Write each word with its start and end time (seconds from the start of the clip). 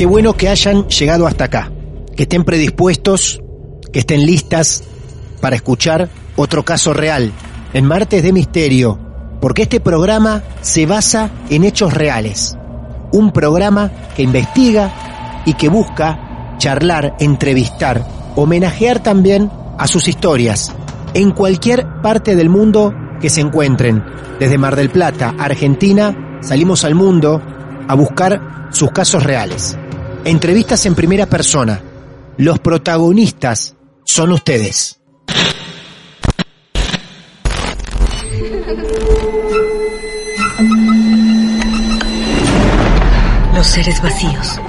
Qué 0.00 0.06
bueno 0.06 0.32
que 0.32 0.48
hayan 0.48 0.88
llegado 0.88 1.26
hasta 1.26 1.44
acá, 1.44 1.70
que 2.16 2.22
estén 2.22 2.42
predispuestos, 2.42 3.42
que 3.92 3.98
estén 3.98 4.24
listas 4.24 4.82
para 5.42 5.56
escuchar 5.56 6.08
otro 6.36 6.64
caso 6.64 6.94
real 6.94 7.30
en 7.74 7.84
Martes 7.84 8.22
de 8.22 8.32
Misterio, 8.32 8.98
porque 9.42 9.64
este 9.64 9.78
programa 9.78 10.42
se 10.62 10.86
basa 10.86 11.30
en 11.50 11.64
hechos 11.64 11.92
reales. 11.92 12.56
Un 13.12 13.30
programa 13.30 13.92
que 14.16 14.22
investiga 14.22 15.42
y 15.44 15.52
que 15.52 15.68
busca 15.68 16.56
charlar, 16.56 17.16
entrevistar, 17.20 18.02
homenajear 18.36 19.02
también 19.02 19.50
a 19.76 19.86
sus 19.86 20.08
historias 20.08 20.72
en 21.12 21.32
cualquier 21.32 22.00
parte 22.00 22.36
del 22.36 22.48
mundo 22.48 22.94
que 23.20 23.28
se 23.28 23.42
encuentren. 23.42 24.02
Desde 24.38 24.56
Mar 24.56 24.76
del 24.76 24.88
Plata, 24.88 25.34
Argentina, 25.38 26.38
salimos 26.40 26.86
al 26.86 26.94
mundo 26.94 27.42
a 27.86 27.94
buscar 27.94 28.70
sus 28.70 28.90
casos 28.92 29.24
reales. 29.24 29.76
Entrevistas 30.24 30.84
en 30.84 30.94
primera 30.94 31.26
persona. 31.26 31.80
Los 32.36 32.58
protagonistas 32.58 33.74
son 34.04 34.32
ustedes. 34.32 35.00
Los 43.54 43.66
seres 43.66 44.02
vacíos 44.02 44.60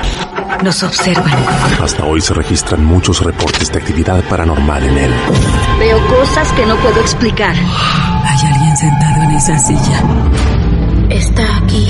nos 0.63 0.83
observan. 0.83 1.45
Hasta 1.81 2.05
hoy 2.05 2.21
se 2.21 2.33
registran 2.33 2.85
muchos 2.85 3.21
reportes 3.21 3.71
de 3.71 3.79
actividad 3.79 4.23
paranormal 4.29 4.83
en 4.83 4.97
él. 4.97 5.11
Veo 5.79 6.07
cosas 6.07 6.51
que 6.53 6.65
no 6.65 6.75
puedo 6.77 6.99
explicar. 7.01 7.55
Hay 7.55 8.53
alguien 8.53 8.77
sentado 8.77 9.23
en 9.23 9.31
esa 9.31 9.59
silla. 9.59 10.03
Está 11.09 11.57
aquí. 11.57 11.89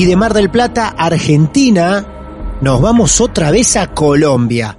Y 0.00 0.06
de 0.06 0.16
Mar 0.16 0.32
del 0.32 0.48
Plata, 0.48 0.94
Argentina, 0.96 2.06
nos 2.62 2.80
vamos 2.80 3.20
otra 3.20 3.50
vez 3.50 3.76
a 3.76 3.88
Colombia. 3.88 4.78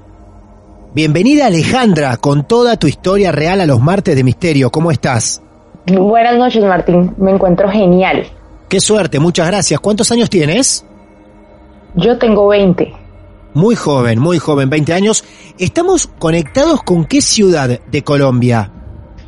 Bienvenida 0.95 1.45
Alejandra 1.45 2.17
con 2.17 2.47
toda 2.47 2.75
tu 2.77 2.87
historia 2.87 3.31
real 3.31 3.61
a 3.61 3.67
los 3.67 3.79
martes 3.79 4.15
de 4.15 4.23
misterio. 4.23 4.71
¿Cómo 4.71 4.89
estás? 4.89 5.43
Buenas 5.85 6.37
noches 6.39 6.63
Martín, 6.63 7.13
me 7.19 7.29
encuentro 7.29 7.69
genial. 7.69 8.25
Qué 8.67 8.79
suerte, 8.79 9.19
muchas 9.19 9.45
gracias. 9.45 9.79
¿Cuántos 9.79 10.11
años 10.11 10.27
tienes? 10.27 10.87
Yo 11.93 12.17
tengo 12.17 12.47
20. 12.47 12.91
Muy 13.53 13.75
joven, 13.75 14.17
muy 14.17 14.39
joven, 14.39 14.71
20 14.71 14.91
años. 14.91 15.23
¿Estamos 15.59 16.07
conectados 16.07 16.81
con 16.81 17.05
qué 17.05 17.21
ciudad 17.21 17.79
de 17.79 18.03
Colombia? 18.03 18.71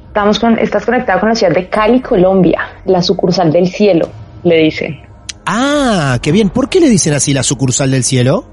Estamos 0.08 0.40
con, 0.40 0.58
estás 0.58 0.88
conectado 0.88 1.20
con 1.20 1.30
la 1.30 1.36
ciudad 1.36 1.54
de 1.54 1.70
Cali, 1.70 2.02
Colombia, 2.02 2.62
la 2.86 3.04
sucursal 3.04 3.52
del 3.52 3.68
cielo, 3.68 4.10
le 4.42 4.58
dicen. 4.58 5.13
Ah, 5.46 6.20
qué 6.22 6.32
bien. 6.32 6.50
¿Por 6.50 6.70
qué 6.70 6.80
le 6.80 6.90
dicen 6.90 7.14
así 7.14 7.34
la 7.34 7.44
sucursal 7.44 7.92
del 7.92 8.04
cielo? 8.04 8.46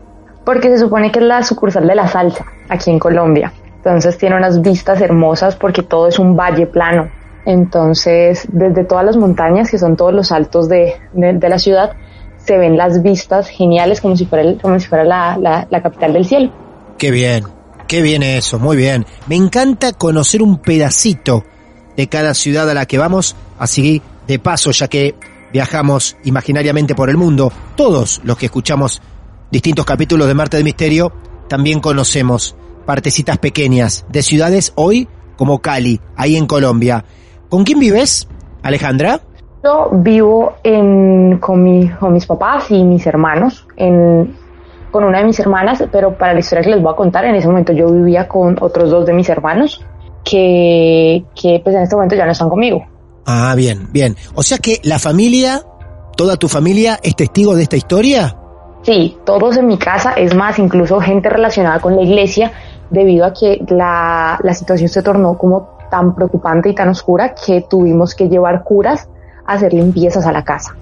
Porque 0.44 0.68
se 0.68 0.78
supone 0.78 1.12
que 1.12 1.20
es 1.20 1.24
la 1.24 1.42
sucursal 1.42 1.86
de 1.86 1.94
la 1.94 2.08
salsa 2.08 2.44
aquí 2.68 2.90
en 2.90 2.98
Colombia. 2.98 3.52
Entonces 3.76 4.18
tiene 4.18 4.36
unas 4.36 4.60
vistas 4.60 5.00
hermosas 5.00 5.56
porque 5.56 5.82
todo 5.82 6.08
es 6.08 6.18
un 6.18 6.36
valle 6.36 6.66
plano. 6.66 7.10
Entonces, 7.46 8.46
desde 8.52 8.84
todas 8.84 9.04
las 9.04 9.16
montañas, 9.16 9.70
que 9.70 9.78
son 9.78 9.96
todos 9.96 10.12
los 10.12 10.30
altos 10.32 10.68
de, 10.68 10.94
la 11.14 11.58
ciudad, 11.58 11.92
se 12.36 12.58
ven 12.58 12.76
las 12.76 13.02
vistas 13.02 13.48
geniales 13.48 14.00
como 14.00 14.16
si 14.16 14.26
fuera, 14.26 14.58
como 14.60 14.78
si 14.78 14.86
fuera 14.86 15.04
la, 15.04 15.66
la 15.70 15.82
capital 15.82 16.12
del 16.12 16.24
cielo. 16.26 16.52
Qué 16.98 17.10
bien, 17.10 17.44
qué 17.86 18.02
bien 18.02 18.22
eso, 18.22 18.58
muy 18.58 18.76
bien. 18.76 19.06
Me 19.26 19.36
encanta 19.36 19.92
conocer 19.92 20.42
un 20.42 20.58
pedacito 20.58 21.44
de 21.96 22.08
cada 22.08 22.34
ciudad 22.34 22.68
a 22.68 22.74
la 22.74 22.86
que 22.86 22.98
vamos, 22.98 23.36
así 23.58 24.02
de 24.26 24.38
paso, 24.38 24.70
ya 24.70 24.88
que 24.88 25.14
viajamos 25.52 26.16
imaginariamente 26.24 26.94
por 26.94 27.10
el 27.10 27.16
mundo, 27.16 27.52
todos 27.76 28.20
los 28.24 28.36
que 28.36 28.46
escuchamos 28.46 29.02
distintos 29.50 29.84
capítulos 29.84 30.28
de 30.28 30.34
Marte 30.34 30.56
de 30.56 30.64
Misterio, 30.64 31.12
también 31.48 31.80
conocemos 31.80 32.56
partecitas 32.86 33.38
pequeñas 33.38 34.04
de 34.08 34.22
ciudades 34.22 34.72
hoy 34.76 35.08
como 35.36 35.60
Cali, 35.60 36.00
ahí 36.16 36.36
en 36.36 36.46
Colombia. 36.46 37.04
¿Con 37.48 37.64
quién 37.64 37.78
vives, 37.78 38.28
Alejandra? 38.62 39.20
Yo 39.64 39.90
vivo 39.92 40.54
con, 41.40 41.62
mis 42.12 42.26
papás 42.26 42.70
y 42.70 42.82
mis 42.84 43.06
hermanos, 43.06 43.66
con 43.76 45.04
una 45.04 45.18
de 45.18 45.24
mis 45.24 45.40
hermanas, 45.40 45.84
pero 45.90 46.16
para 46.16 46.34
la 46.34 46.40
historia 46.40 46.62
que 46.62 46.70
les 46.70 46.82
voy 46.82 46.92
a 46.92 46.96
contar, 46.96 47.24
en 47.24 47.34
ese 47.34 47.46
momento 47.46 47.72
yo 47.72 47.90
vivía 47.90 48.26
con 48.26 48.56
otros 48.60 48.90
dos 48.90 49.06
de 49.06 49.12
mis 49.12 49.28
hermanos 49.28 49.84
que, 50.24 51.24
que 51.34 51.60
pues 51.62 51.74
en 51.76 51.82
este 51.82 51.94
momento 51.94 52.14
ya 52.14 52.26
no 52.26 52.32
están 52.32 52.48
conmigo. 52.48 52.84
Ah, 53.26 53.54
bien, 53.56 53.88
bien. 53.92 54.16
O 54.34 54.42
sea 54.42 54.58
que 54.58 54.81
la 54.82 54.98
familia, 54.98 55.62
toda 56.16 56.36
tu 56.36 56.48
familia 56.48 56.98
es 57.03 57.16
testigo 57.16 57.54
de 57.54 57.62
esta 57.62 57.76
historia. 57.76 58.36
Sí, 58.82 59.16
todos 59.25 59.56
en 59.56 59.66
mi 59.66 59.78
casa, 59.78 60.12
es 60.12 60.34
más, 60.34 60.58
incluso 60.58 61.00
gente 61.00 61.28
relacionada 61.28 61.80
con 61.80 61.97
la 61.97 62.03
iglesia, 62.03 62.53
debido 62.88 63.26
a 63.26 63.32
que 63.32 63.62
la, 63.69 64.38
la 64.42 64.54
situación 64.54 64.88
se 64.88 65.03
tornó 65.03 65.36
como 65.36 65.78
tan 65.91 66.14
preocupante 66.14 66.70
y 66.70 66.75
tan 66.75 66.88
oscura 66.88 67.34
que 67.34 67.66
tuvimos 67.69 68.14
que 68.14 68.28
llevar 68.28 68.62
curas 68.64 69.09
a 69.47 69.54
hacer 69.54 69.75
limpiezas 69.75 70.25
a 70.26 70.32
la 70.32 70.44
casa. 70.44 70.75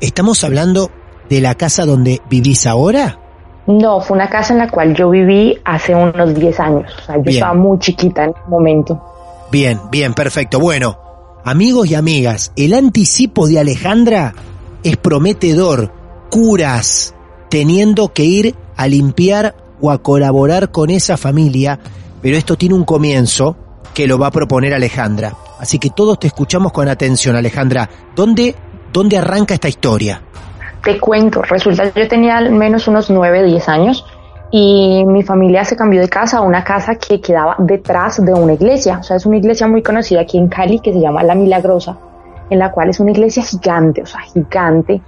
¿Estamos 0.00 0.42
hablando 0.44 0.90
de 1.28 1.40
la 1.40 1.54
casa 1.54 1.84
donde 1.84 2.20
vivís 2.30 2.66
ahora? 2.66 3.18
No, 3.66 4.00
fue 4.00 4.16
una 4.16 4.28
casa 4.28 4.52
en 4.52 4.60
la 4.60 4.70
cual 4.70 4.94
yo 4.94 5.10
viví 5.10 5.58
hace 5.64 5.94
unos 5.94 6.34
10 6.34 6.60
años. 6.60 6.92
O 6.98 7.02
sea, 7.02 7.16
yo 7.16 7.30
estaba 7.30 7.54
muy 7.54 7.78
chiquita 7.78 8.24
en 8.24 8.30
ese 8.30 8.48
momento. 8.48 9.02
Bien, 9.50 9.80
bien, 9.90 10.14
perfecto. 10.14 10.60
Bueno, 10.60 10.96
Amigos 11.48 11.88
y 11.88 11.94
amigas, 11.94 12.50
el 12.56 12.74
anticipo 12.74 13.46
de 13.46 13.60
Alejandra 13.60 14.34
es 14.82 14.96
prometedor. 14.96 15.92
Curas 16.28 17.14
teniendo 17.48 18.12
que 18.12 18.24
ir 18.24 18.56
a 18.76 18.88
limpiar 18.88 19.54
o 19.80 19.92
a 19.92 20.02
colaborar 20.02 20.72
con 20.72 20.90
esa 20.90 21.16
familia, 21.16 21.78
pero 22.20 22.36
esto 22.36 22.56
tiene 22.56 22.74
un 22.74 22.84
comienzo 22.84 23.56
que 23.94 24.08
lo 24.08 24.18
va 24.18 24.26
a 24.26 24.30
proponer 24.32 24.74
Alejandra. 24.74 25.36
Así 25.60 25.78
que 25.78 25.90
todos 25.90 26.18
te 26.18 26.26
escuchamos 26.26 26.72
con 26.72 26.88
atención, 26.88 27.36
Alejandra. 27.36 27.88
¿Dónde, 28.16 28.56
dónde 28.92 29.16
arranca 29.16 29.54
esta 29.54 29.68
historia? 29.68 30.20
Te 30.82 30.98
cuento, 30.98 31.42
resulta 31.42 31.92
que 31.92 32.00
yo 32.00 32.08
tenía 32.08 32.38
al 32.38 32.50
menos 32.50 32.88
unos 32.88 33.08
9, 33.08 33.44
10 33.44 33.68
años 33.68 34.04
y 34.50 35.04
mi 35.06 35.22
familia 35.22 35.64
se 35.64 35.76
cambió 35.76 36.00
de 36.00 36.08
casa 36.08 36.38
a 36.38 36.40
una 36.42 36.62
casa 36.62 36.94
que 36.94 37.20
quedaba 37.20 37.56
detrás 37.58 38.24
de 38.24 38.32
una 38.32 38.52
iglesia. 38.52 38.98
O 38.98 39.02
sea, 39.02 39.16
es 39.16 39.26
una 39.26 39.36
iglesia 39.36 39.66
muy 39.66 39.82
conocida 39.82 40.20
aquí 40.20 40.38
en 40.38 40.48
Cali 40.48 40.80
que 40.80 40.92
se 40.92 41.00
llama 41.00 41.22
La 41.22 41.34
Milagrosa, 41.34 41.96
en 42.48 42.58
la 42.58 42.70
cual 42.70 42.90
es 42.90 43.00
una 43.00 43.10
iglesia 43.10 43.42
gigante, 43.42 44.02
o 44.02 44.06
sea, 44.06 44.20
gigante. 44.20 45.02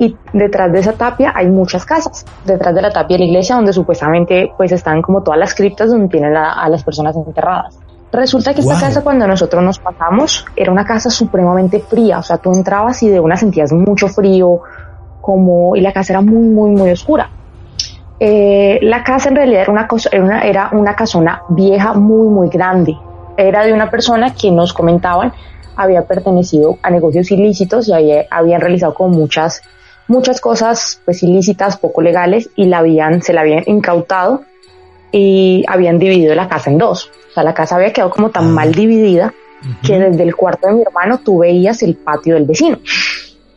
y 0.00 0.16
detrás 0.32 0.70
de 0.70 0.78
esa 0.78 0.92
tapia 0.92 1.32
hay 1.34 1.48
muchas 1.48 1.84
casas. 1.84 2.24
Detrás 2.46 2.74
de 2.74 2.82
la 2.82 2.90
tapia 2.90 3.16
de 3.16 3.24
la 3.24 3.30
iglesia 3.30 3.56
donde 3.56 3.72
supuestamente 3.72 4.52
pues 4.56 4.70
están 4.72 5.02
como 5.02 5.22
todas 5.22 5.40
las 5.40 5.54
criptas 5.54 5.90
donde 5.90 6.08
tienen 6.08 6.36
a 6.36 6.68
las 6.68 6.84
personas 6.84 7.16
enterradas. 7.16 7.78
Resulta 8.10 8.54
que 8.54 8.62
esta 8.62 8.80
casa 8.80 9.02
cuando 9.02 9.26
nosotros 9.26 9.62
nos 9.62 9.78
pasamos 9.78 10.46
era 10.56 10.72
una 10.72 10.84
casa 10.84 11.10
supremamente 11.10 11.80
fría, 11.80 12.20
o 12.20 12.22
sea, 12.22 12.38
tú 12.38 12.50
entrabas 12.52 13.02
y 13.02 13.08
de 13.10 13.20
una 13.20 13.36
sentías 13.36 13.70
mucho 13.72 14.08
frío, 14.08 14.60
como 15.20 15.76
y 15.76 15.82
la 15.82 15.92
casa 15.92 16.14
era 16.14 16.22
muy 16.22 16.48
muy 16.48 16.70
muy 16.70 16.90
oscura. 16.90 17.28
Eh, 18.20 18.80
la 18.82 19.04
casa 19.04 19.28
en 19.28 19.36
realidad 19.36 19.62
era 19.62 19.72
una, 19.72 19.86
cosa, 19.86 20.08
era 20.12 20.24
una, 20.24 20.40
era 20.42 20.70
una 20.72 20.96
casona 20.96 21.42
vieja 21.50 21.94
muy 21.94 22.28
muy 22.28 22.48
grande. 22.48 22.96
Era 23.36 23.64
de 23.64 23.72
una 23.72 23.90
persona 23.90 24.34
que 24.34 24.50
nos 24.50 24.72
comentaban 24.72 25.32
había 25.76 26.06
pertenecido 26.06 26.78
a 26.82 26.90
negocios 26.90 27.30
ilícitos 27.30 27.86
y 27.86 27.92
había, 27.92 28.26
habían 28.30 28.60
realizado 28.60 28.94
como 28.94 29.10
muchas 29.16 29.62
muchas 30.08 30.40
cosas 30.40 31.00
pues 31.04 31.22
ilícitas, 31.22 31.76
poco 31.76 32.02
legales 32.02 32.50
y 32.56 32.64
la 32.64 32.78
habían 32.78 33.22
se 33.22 33.32
la 33.32 33.42
habían 33.42 33.62
incautado 33.66 34.42
y 35.12 35.64
habían 35.68 35.98
dividido 35.98 36.34
la 36.34 36.48
casa 36.48 36.70
en 36.70 36.78
dos. 36.78 37.10
O 37.30 37.34
sea, 37.34 37.44
la 37.44 37.54
casa 37.54 37.76
había 37.76 37.92
quedado 37.92 38.10
como 38.10 38.30
tan 38.30 38.46
ah. 38.46 38.48
mal 38.48 38.74
dividida 38.74 39.32
que 39.82 39.98
desde 39.98 40.22
el 40.22 40.34
cuarto 40.34 40.68
de 40.68 40.74
mi 40.74 40.82
hermano 40.82 41.18
tú 41.18 41.38
veías 41.38 41.82
el 41.82 41.94
patio 41.96 42.34
del 42.34 42.44
vecino. 42.44 42.78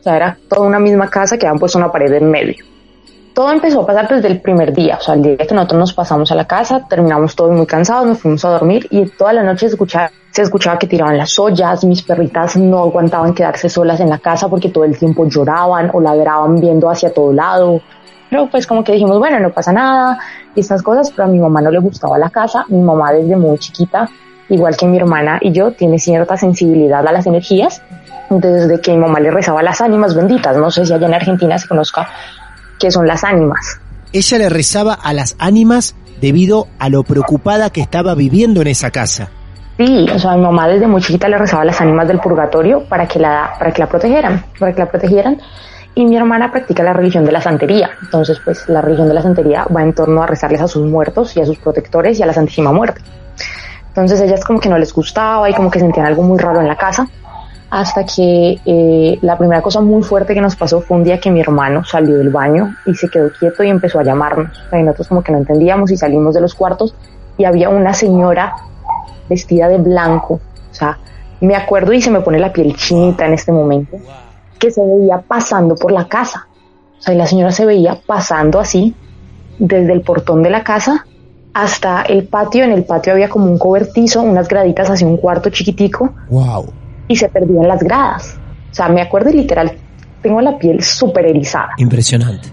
O 0.00 0.02
sea, 0.02 0.16
era 0.16 0.38
toda 0.48 0.66
una 0.66 0.78
misma 0.78 1.08
casa 1.10 1.38
que 1.38 1.46
habían 1.46 1.58
puesto 1.58 1.78
una 1.78 1.90
pared 1.90 2.12
en 2.12 2.30
medio. 2.30 2.71
Todo 3.34 3.50
empezó 3.50 3.80
a 3.80 3.86
pasar 3.86 4.08
desde 4.08 4.28
el 4.28 4.40
primer 4.42 4.74
día, 4.74 4.98
o 5.00 5.02
sea, 5.02 5.14
el 5.14 5.22
día 5.22 5.36
que 5.38 5.54
nosotros 5.54 5.78
nos 5.78 5.92
pasamos 5.94 6.30
a 6.30 6.34
la 6.34 6.44
casa, 6.44 6.86
terminamos 6.86 7.34
todos 7.34 7.56
muy 7.56 7.64
cansados, 7.64 8.06
nos 8.06 8.18
fuimos 8.18 8.44
a 8.44 8.50
dormir 8.50 8.86
y 8.90 9.06
toda 9.06 9.32
la 9.32 9.42
noche 9.42 9.66
escuchaba, 9.66 10.10
se 10.30 10.42
escuchaba 10.42 10.78
que 10.78 10.86
tiraban 10.86 11.16
las 11.16 11.38
ollas, 11.38 11.82
mis 11.84 12.02
perritas 12.02 12.56
no 12.56 12.80
aguantaban 12.80 13.32
quedarse 13.32 13.70
solas 13.70 14.00
en 14.00 14.10
la 14.10 14.18
casa 14.18 14.48
porque 14.48 14.68
todo 14.68 14.84
el 14.84 14.98
tiempo 14.98 15.26
lloraban 15.26 15.90
o 15.94 16.00
ladraban 16.02 16.56
viendo 16.56 16.90
hacia 16.90 17.14
todo 17.14 17.32
lado. 17.32 17.80
Pero 18.28 18.50
pues 18.50 18.66
como 18.66 18.84
que 18.84 18.92
dijimos, 18.92 19.18
bueno, 19.18 19.40
no 19.40 19.50
pasa 19.50 19.72
nada, 19.72 20.18
y 20.54 20.60
estas 20.60 20.82
cosas, 20.82 21.10
pero 21.10 21.24
a 21.24 21.26
mi 21.26 21.38
mamá 21.38 21.62
no 21.62 21.70
le 21.70 21.78
gustaba 21.78 22.18
la 22.18 22.28
casa. 22.28 22.66
Mi 22.68 22.80
mamá 22.80 23.12
desde 23.12 23.36
muy 23.36 23.58
chiquita, 23.58 24.08
igual 24.50 24.76
que 24.76 24.86
mi 24.86 24.98
hermana 24.98 25.38
y 25.40 25.52
yo, 25.52 25.72
tiene 25.72 25.98
cierta 25.98 26.36
sensibilidad 26.36 27.06
a 27.06 27.12
las 27.12 27.26
energías. 27.26 27.82
Desde 28.28 28.80
que 28.80 28.92
mi 28.92 28.98
mamá 28.98 29.20
le 29.20 29.30
rezaba 29.30 29.62
las 29.62 29.80
ánimas 29.80 30.14
benditas, 30.14 30.56
no 30.56 30.70
sé 30.70 30.84
si 30.84 30.92
allá 30.92 31.06
en 31.06 31.14
Argentina 31.14 31.58
se 31.58 31.68
conozca 31.68 32.08
son 32.90 33.06
las 33.06 33.24
ánimas. 33.24 33.80
Ella 34.12 34.38
le 34.38 34.48
rezaba 34.48 34.94
a 34.94 35.12
las 35.12 35.36
ánimas 35.38 35.94
debido 36.20 36.68
a 36.78 36.88
lo 36.88 37.02
preocupada 37.02 37.70
que 37.70 37.80
estaba 37.80 38.14
viviendo 38.14 38.60
en 38.60 38.68
esa 38.68 38.90
casa. 38.90 39.30
Sí, 39.78 40.06
o 40.14 40.18
sea, 40.18 40.36
mi 40.36 40.42
mamá 40.42 40.68
desde 40.68 40.86
muy 40.86 41.00
chiquita 41.00 41.28
le 41.28 41.38
rezaba 41.38 41.62
a 41.62 41.64
las 41.64 41.80
ánimas 41.80 42.06
del 42.06 42.20
purgatorio 42.20 42.84
para 42.84 43.08
que 43.08 43.18
la, 43.18 43.54
para 43.58 43.72
que 43.72 43.80
la 43.80 43.88
protegieran, 43.88 44.44
para 44.58 44.72
que 44.72 44.80
la 44.80 44.90
protegieran 44.90 45.38
y 45.94 46.04
mi 46.04 46.16
hermana 46.16 46.50
practica 46.50 46.82
la 46.82 46.92
religión 46.92 47.24
de 47.24 47.32
la 47.32 47.40
santería. 47.40 47.90
Entonces, 48.02 48.38
pues 48.44 48.68
la 48.68 48.80
religión 48.80 49.08
de 49.08 49.14
la 49.14 49.22
santería 49.22 49.66
va 49.74 49.82
en 49.82 49.92
torno 49.92 50.22
a 50.22 50.26
rezarles 50.26 50.60
a 50.60 50.68
sus 50.68 50.86
muertos 50.86 51.36
y 51.36 51.40
a 51.40 51.46
sus 51.46 51.58
protectores 51.58 52.18
y 52.18 52.22
a 52.22 52.26
la 52.26 52.32
Santísima 52.32 52.72
Muerte. 52.72 53.00
Entonces 53.88 54.20
ellas 54.22 54.42
como 54.44 54.58
que 54.58 54.70
no 54.70 54.78
les 54.78 54.92
gustaba 54.92 55.50
y 55.50 55.54
como 55.54 55.70
que 55.70 55.78
sentían 55.78 56.06
algo 56.06 56.22
muy 56.22 56.38
raro 56.38 56.60
en 56.60 56.68
la 56.68 56.76
casa. 56.76 57.06
Hasta 57.72 58.04
que 58.04 58.60
eh, 58.66 59.18
la 59.22 59.38
primera 59.38 59.62
cosa 59.62 59.80
muy 59.80 60.02
fuerte 60.02 60.34
que 60.34 60.42
nos 60.42 60.56
pasó 60.56 60.82
fue 60.82 60.98
un 60.98 61.04
día 61.04 61.18
que 61.18 61.30
mi 61.30 61.40
hermano 61.40 61.82
salió 61.84 62.18
del 62.18 62.28
baño 62.28 62.76
y 62.84 62.94
se 62.94 63.08
quedó 63.08 63.30
quieto 63.32 63.64
y 63.64 63.70
empezó 63.70 63.98
a 63.98 64.02
llamarnos. 64.02 64.50
Y 64.70 64.82
nosotros 64.82 65.08
como 65.08 65.22
que 65.22 65.32
no 65.32 65.38
entendíamos 65.38 65.90
y 65.90 65.96
salimos 65.96 66.34
de 66.34 66.42
los 66.42 66.54
cuartos 66.54 66.94
y 67.38 67.46
había 67.46 67.70
una 67.70 67.94
señora 67.94 68.56
vestida 69.26 69.68
de 69.68 69.78
blanco. 69.78 70.34
O 70.70 70.74
sea, 70.74 70.98
me 71.40 71.56
acuerdo 71.56 71.94
y 71.94 72.02
se 72.02 72.10
me 72.10 72.20
pone 72.20 72.38
la 72.38 72.52
piel 72.52 72.76
chinita 72.76 73.24
en 73.24 73.32
este 73.32 73.52
momento 73.52 73.96
que 74.58 74.70
se 74.70 74.84
veía 74.84 75.22
pasando 75.26 75.74
por 75.74 75.92
la 75.92 76.06
casa. 76.08 76.48
O 76.98 77.02
sea, 77.02 77.14
la 77.14 77.26
señora 77.26 77.52
se 77.52 77.64
veía 77.64 77.98
pasando 78.06 78.60
así, 78.60 78.94
desde 79.58 79.94
el 79.94 80.02
portón 80.02 80.42
de 80.42 80.50
la 80.50 80.62
casa 80.62 81.06
hasta 81.54 82.02
el 82.02 82.24
patio. 82.24 82.64
En 82.64 82.72
el 82.72 82.84
patio 82.84 83.14
había 83.14 83.30
como 83.30 83.46
un 83.46 83.56
cobertizo, 83.56 84.20
unas 84.20 84.46
graditas 84.46 84.90
hacia 84.90 85.06
un 85.06 85.16
cuarto 85.16 85.48
chiquitico. 85.48 86.12
¡Wow! 86.28 86.81
Y 87.08 87.16
se 87.16 87.28
perdían 87.28 87.68
las 87.68 87.82
gradas. 87.82 88.38
O 88.70 88.74
sea, 88.74 88.88
me 88.88 89.02
acuerdo 89.02 89.30
y 89.30 89.34
literal, 89.34 89.72
tengo 90.22 90.40
la 90.40 90.58
piel 90.58 90.82
súper 90.82 91.26
erizada. 91.26 91.70
Impresionante. 91.76 92.48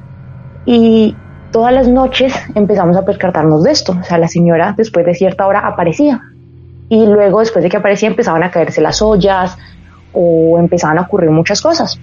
Y 0.66 1.16
todas 1.51 1.74
las 1.74 1.88
noches 1.88 2.34
empezamos 2.56 2.98
a 2.98 3.06
percatarnos 3.06 3.63
de 3.63 3.72
esto. 3.72 3.98
O 4.00 4.04
sea, 4.04 4.18
la 4.18 4.28
señora 4.28 4.74
después 4.78 5.06
de 5.06 5.13
cierta 5.13 5.48
hora 5.48 5.66
aparecía. 5.68 6.22
Y 6.90 7.06
luego, 7.06 7.40
después 7.40 7.63
de 7.63 7.69
que 7.69 7.78
aparecía, 7.78 8.10
empezaban 8.10 8.44
a 8.44 8.50
caerse 8.50 8.81
las 8.81 9.01
ollas, 9.01 9.57
o 10.13 10.57
empezaban 10.57 10.98
a 10.98 11.02
ocurrir 11.02 11.30
muchas 11.30 11.62
cosas. 11.62 12.00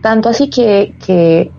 Tanto 0.00 0.28
así 0.28 0.48
que, 0.48 0.94
que 1.04 1.50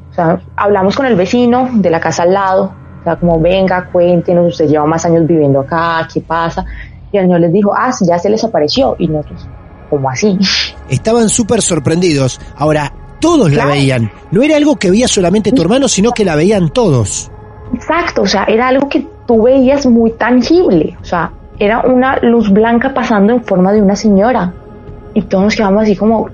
hablamos 0.55 0.95
con 0.95 1.05
el 1.05 1.15
vecino 1.15 1.69
de 1.73 1.89
la 1.89 1.99
casa 1.99 2.23
al 2.23 2.33
lado, 2.33 2.73
o 3.01 3.03
sea, 3.03 3.15
como 3.17 3.39
venga, 3.39 3.89
cuéntenos, 3.91 4.47
usted 4.47 4.67
lleva 4.67 4.85
más 4.85 5.05
años 5.05 5.25
viviendo 5.27 5.61
acá, 5.61 6.07
¿qué 6.11 6.21
pasa? 6.21 6.65
Y 7.11 7.17
el 7.17 7.25
señor 7.25 7.39
les 7.39 7.53
dijo, 7.53 7.73
ah, 7.73 7.91
ya 8.01 8.17
se 8.19 8.29
les 8.29 8.43
apareció. 8.43 8.95
Y 8.99 9.07
nosotros, 9.07 9.47
¿cómo 9.89 10.09
así? 10.09 10.37
Estaban 10.89 11.29
súper 11.29 11.61
sorprendidos. 11.61 12.39
Ahora, 12.55 12.91
todos 13.19 13.51
la 13.51 13.65
veían. 13.65 14.11
No 14.31 14.43
era 14.43 14.57
algo 14.57 14.75
que 14.75 14.91
veía 14.91 15.07
solamente 15.07 15.51
tu 15.51 15.61
hermano, 15.61 15.87
sino 15.87 16.11
que 16.11 16.25
la 16.25 16.35
veían 16.35 16.69
todos. 16.69 17.31
Exacto, 17.73 18.21
o 18.21 18.27
sea, 18.27 18.45
era 18.45 18.67
algo 18.67 18.87
que 18.87 19.07
tú 19.25 19.43
veías 19.43 19.85
muy 19.85 20.11
tangible. 20.11 20.97
O 21.01 21.05
sea, 21.05 21.31
era 21.59 21.81
una 21.81 22.17
luz 22.21 22.51
blanca 22.51 22.93
pasando 22.93 23.33
en 23.33 23.43
forma 23.43 23.73
de 23.73 23.81
una 23.81 23.95
señora 23.95 24.53
y 25.13 25.23
todos 25.23 25.45
nos 25.45 25.55
quedamos 25.55 25.83
así 25.83 25.95
como, 25.95 26.29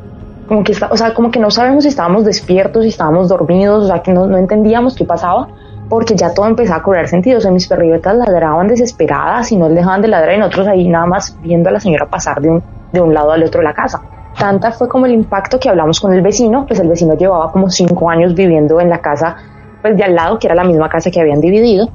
como 0.47 0.63
que, 0.63 0.73
o 0.89 0.97
sea, 0.97 1.13
como 1.13 1.31
que 1.31 1.39
no 1.39 1.49
sabemos 1.49 1.83
si 1.83 1.89
estábamos 1.89 2.25
despiertos, 2.25 2.83
si 2.83 2.89
estábamos 2.89 3.29
dormidos, 3.29 3.85
o 3.85 3.87
sea, 3.87 4.01
que 4.01 4.11
no, 4.11 4.27
no 4.27 4.37
entendíamos 4.37 4.95
qué 4.95 5.05
pasaba, 5.05 5.47
porque 5.87 6.15
ya 6.15 6.33
todo 6.33 6.47
empezaba 6.47 6.79
a 6.79 6.83
cobrar 6.83 7.07
sentido. 7.07 7.37
O 7.37 7.41
sea, 7.41 7.51
mis 7.51 7.67
perritas 7.67 8.15
ladraban 8.15 8.67
desesperadas 8.67 9.51
y 9.51 9.57
no 9.57 9.69
dejaban 9.69 10.01
de 10.01 10.09
ladrar 10.09 10.35
y 10.35 10.39
nosotros 10.39 10.67
ahí 10.67 10.89
nada 10.89 11.05
más 11.05 11.37
viendo 11.41 11.69
a 11.69 11.71
la 11.71 11.79
señora 11.79 12.07
pasar 12.07 12.41
de 12.41 12.49
un, 12.49 12.63
de 12.93 13.01
un 13.01 13.13
lado 13.13 13.31
al 13.31 13.43
otro 13.43 13.59
de 13.59 13.65
la 13.65 13.73
casa. 13.73 14.01
Tanta 14.39 14.71
fue 14.71 14.87
como 14.87 15.05
el 15.05 15.11
impacto 15.11 15.59
que 15.59 15.69
hablamos 15.69 15.99
con 15.99 16.13
el 16.13 16.21
vecino, 16.21 16.65
pues 16.65 16.79
el 16.79 16.87
vecino 16.87 17.15
llevaba 17.15 17.51
como 17.51 17.69
cinco 17.69 18.09
años 18.09 18.33
viviendo 18.33 18.79
en 18.79 18.89
la 18.89 18.99
casa 18.99 19.35
pues 19.81 19.97
de 19.97 20.03
al 20.03 20.15
lado, 20.15 20.39
que 20.39 20.47
era 20.47 20.55
la 20.55 20.63
misma 20.63 20.87
casa 20.87 21.11
que 21.11 21.19
habían 21.19 21.41
dividido, 21.41 21.89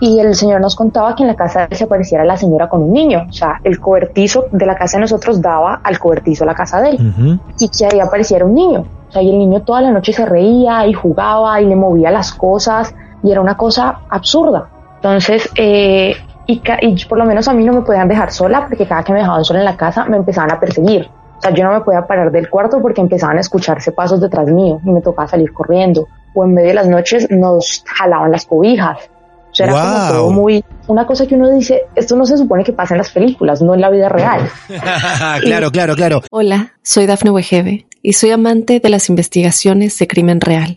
y 0.00 0.18
el 0.20 0.34
señor 0.34 0.60
nos 0.60 0.74
contaba 0.74 1.14
que 1.14 1.22
en 1.22 1.28
la 1.28 1.34
casa 1.34 1.68
se 1.70 1.84
apareciera 1.84 2.24
la 2.24 2.36
señora 2.36 2.68
con 2.68 2.82
un 2.82 2.92
niño, 2.92 3.26
o 3.28 3.32
sea, 3.32 3.60
el 3.62 3.78
cobertizo 3.78 4.46
de 4.52 4.64
la 4.64 4.74
casa 4.74 4.96
de 4.96 5.02
nosotros 5.02 5.42
daba 5.42 5.80
al 5.84 5.98
cobertizo 5.98 6.46
la 6.46 6.54
casa 6.54 6.80
de 6.80 6.90
él, 6.90 7.40
y 7.58 7.68
que 7.68 7.84
ahí 7.84 8.00
apareciera 8.00 8.44
un 8.46 8.54
niño, 8.54 8.84
o 9.08 9.12
sea, 9.12 9.20
y 9.20 9.28
el 9.28 9.38
niño 9.38 9.60
toda 9.62 9.82
la 9.82 9.90
noche 9.90 10.14
se 10.14 10.24
reía 10.24 10.86
y 10.86 10.94
jugaba 10.94 11.60
y 11.60 11.66
le 11.66 11.76
movía 11.76 12.10
las 12.10 12.32
cosas, 12.32 12.94
y 13.22 13.30
era 13.30 13.40
una 13.40 13.56
cosa 13.56 14.00
absurda. 14.08 14.68
Entonces, 14.96 15.48
eh, 15.56 16.14
y, 16.46 16.62
y, 16.80 17.04
por 17.06 17.18
lo 17.18 17.24
menos 17.24 17.48
a 17.48 17.54
mí 17.54 17.64
no 17.64 17.72
me 17.72 17.82
podían 17.82 18.08
dejar 18.08 18.32
sola, 18.32 18.66
porque 18.68 18.86
cada 18.86 19.02
que 19.02 19.12
me 19.12 19.18
dejaban 19.20 19.44
sola 19.44 19.60
en 19.60 19.64
la 19.64 19.76
casa 19.76 20.04
me 20.04 20.16
empezaban 20.16 20.52
a 20.52 20.60
perseguir. 20.60 21.08
O 21.38 21.40
sea, 21.40 21.50
yo 21.52 21.64
no 21.64 21.72
me 21.72 21.80
podía 21.80 22.06
parar 22.06 22.30
del 22.30 22.48
cuarto 22.48 22.80
porque 22.80 23.00
empezaban 23.00 23.36
a 23.36 23.40
escucharse 23.40 23.92
pasos 23.92 24.20
detrás 24.20 24.46
mío 24.46 24.80
y 24.84 24.90
me 24.90 25.02
tocaba 25.02 25.28
salir 25.28 25.52
corriendo. 25.52 26.08
O 26.34 26.44
en 26.44 26.54
medio 26.54 26.68
de 26.68 26.74
las 26.74 26.88
noches 26.88 27.30
nos 27.30 27.84
jalaban 27.86 28.32
las 28.32 28.46
cobijas 28.46 29.10
o 29.50 29.54
sea, 29.56 29.66
era 29.68 29.80
como 29.80 30.08
todo 30.08 30.30
muy, 30.32 30.62
una 30.86 31.06
cosa 31.06 31.26
que 31.26 31.34
uno 31.34 31.50
dice, 31.50 31.84
esto 31.94 32.14
no 32.14 32.26
se 32.26 32.36
supone 32.36 32.62
que 32.62 32.74
pasa 32.74 32.92
en 32.92 32.98
las 32.98 33.10
películas, 33.10 33.62
no 33.62 33.72
en 33.72 33.80
la 33.80 33.88
vida 33.88 34.10
real. 34.10 34.50
claro, 35.40 35.70
claro, 35.70 35.96
claro. 35.96 36.22
Hola, 36.30 36.74
soy 36.82 37.06
Dafne 37.06 37.30
Wegebe 37.30 37.86
y 38.02 38.12
soy 38.12 38.32
amante 38.32 38.80
de 38.80 38.90
las 38.90 39.08
investigaciones 39.08 39.98
de 39.98 40.06
crimen 40.06 40.42
real. 40.42 40.76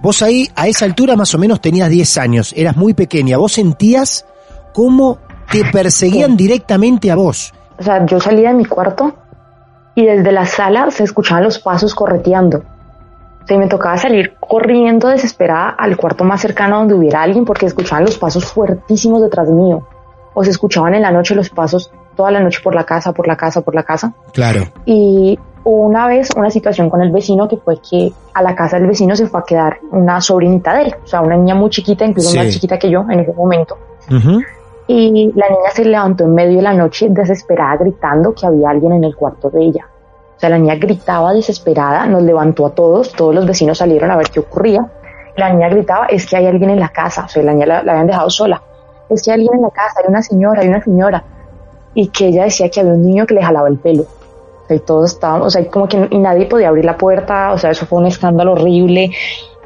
Vos 0.00 0.22
ahí 0.22 0.48
a 0.54 0.68
esa 0.68 0.84
altura 0.84 1.16
más 1.16 1.34
o 1.34 1.38
menos 1.38 1.60
tenías 1.60 1.90
10 1.90 2.18
años, 2.18 2.54
eras 2.56 2.76
muy 2.76 2.94
pequeña. 2.94 3.36
¿Vos 3.36 3.52
sentías 3.52 4.26
cómo 4.72 5.18
te 5.50 5.64
perseguían 5.64 6.36
directamente 6.36 7.10
a 7.10 7.16
vos? 7.16 7.52
O 7.78 7.82
sea, 7.82 8.04
yo 8.06 8.20
salía 8.20 8.48
de 8.48 8.54
mi 8.54 8.64
cuarto 8.64 9.14
y 9.94 10.04
desde 10.04 10.32
la 10.32 10.46
sala 10.46 10.90
se 10.90 11.04
escuchaban 11.04 11.44
los 11.44 11.58
pasos 11.58 11.94
correteando 11.94 12.62
me 13.56 13.68
tocaba 13.68 13.96
salir 13.96 14.34
corriendo 14.38 15.08
desesperada 15.08 15.70
al 15.70 15.96
cuarto 15.96 16.24
más 16.24 16.42
cercano 16.42 16.78
donde 16.78 16.94
hubiera 16.94 17.22
alguien 17.22 17.44
porque 17.46 17.64
escuchaban 17.64 18.04
los 18.04 18.18
pasos 18.18 18.44
fuertísimos 18.44 19.22
detrás 19.22 19.48
mío. 19.48 19.88
O 20.34 20.44
se 20.44 20.50
escuchaban 20.50 20.94
en 20.94 21.02
la 21.02 21.10
noche 21.10 21.34
los 21.34 21.48
pasos 21.48 21.90
toda 22.18 22.32
la 22.32 22.40
noche 22.40 22.58
por 22.64 22.74
la 22.74 22.82
casa, 22.82 23.12
por 23.12 23.28
la 23.28 23.36
casa, 23.36 23.60
por 23.60 23.76
la 23.76 23.84
casa. 23.84 24.12
Claro. 24.32 24.64
Y 24.84 25.38
una 25.62 26.08
vez 26.08 26.30
una 26.36 26.50
situación 26.50 26.90
con 26.90 27.00
el 27.00 27.12
vecino 27.12 27.46
que 27.46 27.58
fue 27.58 27.76
que 27.80 28.12
a 28.34 28.42
la 28.42 28.56
casa 28.56 28.76
del 28.76 28.88
vecino 28.88 29.14
se 29.14 29.28
fue 29.28 29.38
a 29.38 29.44
quedar 29.44 29.78
una 29.92 30.20
sobrinita 30.20 30.74
de 30.74 30.82
él, 30.82 30.94
o 31.04 31.06
sea, 31.06 31.20
una 31.20 31.36
niña 31.36 31.54
muy 31.54 31.70
chiquita, 31.70 32.04
incluso 32.04 32.36
más 32.36 32.48
chiquita 32.48 32.76
que 32.76 32.90
yo 32.90 33.04
en 33.08 33.20
ese 33.20 33.32
momento. 33.32 33.78
Y 34.88 35.32
la 35.36 35.48
niña 35.48 35.70
se 35.72 35.84
levantó 35.84 36.24
en 36.24 36.34
medio 36.34 36.56
de 36.56 36.62
la 36.62 36.74
noche 36.74 37.06
desesperada 37.08 37.76
gritando 37.76 38.34
que 38.34 38.46
había 38.46 38.70
alguien 38.70 38.92
en 38.94 39.04
el 39.04 39.14
cuarto 39.14 39.48
de 39.48 39.62
ella. 39.62 39.86
O 40.36 40.40
sea, 40.40 40.50
la 40.50 40.58
niña 40.58 40.74
gritaba 40.74 41.32
desesperada, 41.32 42.04
nos 42.06 42.22
levantó 42.22 42.66
a 42.66 42.70
todos, 42.70 43.12
todos 43.12 43.32
los 43.32 43.46
vecinos 43.46 43.78
salieron 43.78 44.10
a 44.10 44.16
ver 44.16 44.28
qué 44.30 44.40
ocurría. 44.40 44.84
La 45.36 45.52
niña 45.52 45.68
gritaba, 45.68 46.06
es 46.06 46.26
que 46.26 46.36
hay 46.36 46.46
alguien 46.46 46.70
en 46.70 46.80
la 46.80 46.88
casa, 46.88 47.26
o 47.26 47.28
sea, 47.28 47.44
la 47.44 47.52
niña 47.52 47.66
la, 47.66 47.82
la 47.84 47.92
habían 47.92 48.08
dejado 48.08 48.28
sola. 48.28 48.60
Es 49.08 49.22
que 49.22 49.30
hay 49.30 49.36
alguien 49.36 49.54
en 49.54 49.62
la 49.62 49.70
casa, 49.70 50.00
hay 50.00 50.08
una 50.08 50.22
señora, 50.22 50.62
hay 50.62 50.68
una 50.68 50.82
señora. 50.82 51.24
Y 51.94 52.08
que 52.08 52.28
ella 52.28 52.44
decía 52.44 52.68
que 52.68 52.80
había 52.80 52.92
un 52.92 53.02
niño 53.02 53.26
que 53.26 53.34
le 53.34 53.42
jalaba 53.42 53.68
el 53.68 53.78
pelo 53.78 54.06
y 54.74 54.78
todos 54.80 55.12
estábamos, 55.12 55.46
o 55.46 55.50
sea, 55.50 55.66
como 55.70 55.88
que 55.88 56.08
y 56.10 56.18
nadie 56.18 56.46
podía 56.46 56.68
abrir 56.68 56.84
la 56.84 56.96
puerta, 56.96 57.52
o 57.52 57.58
sea, 57.58 57.70
eso 57.70 57.86
fue 57.86 58.00
un 58.00 58.06
escándalo 58.06 58.52
horrible. 58.52 59.10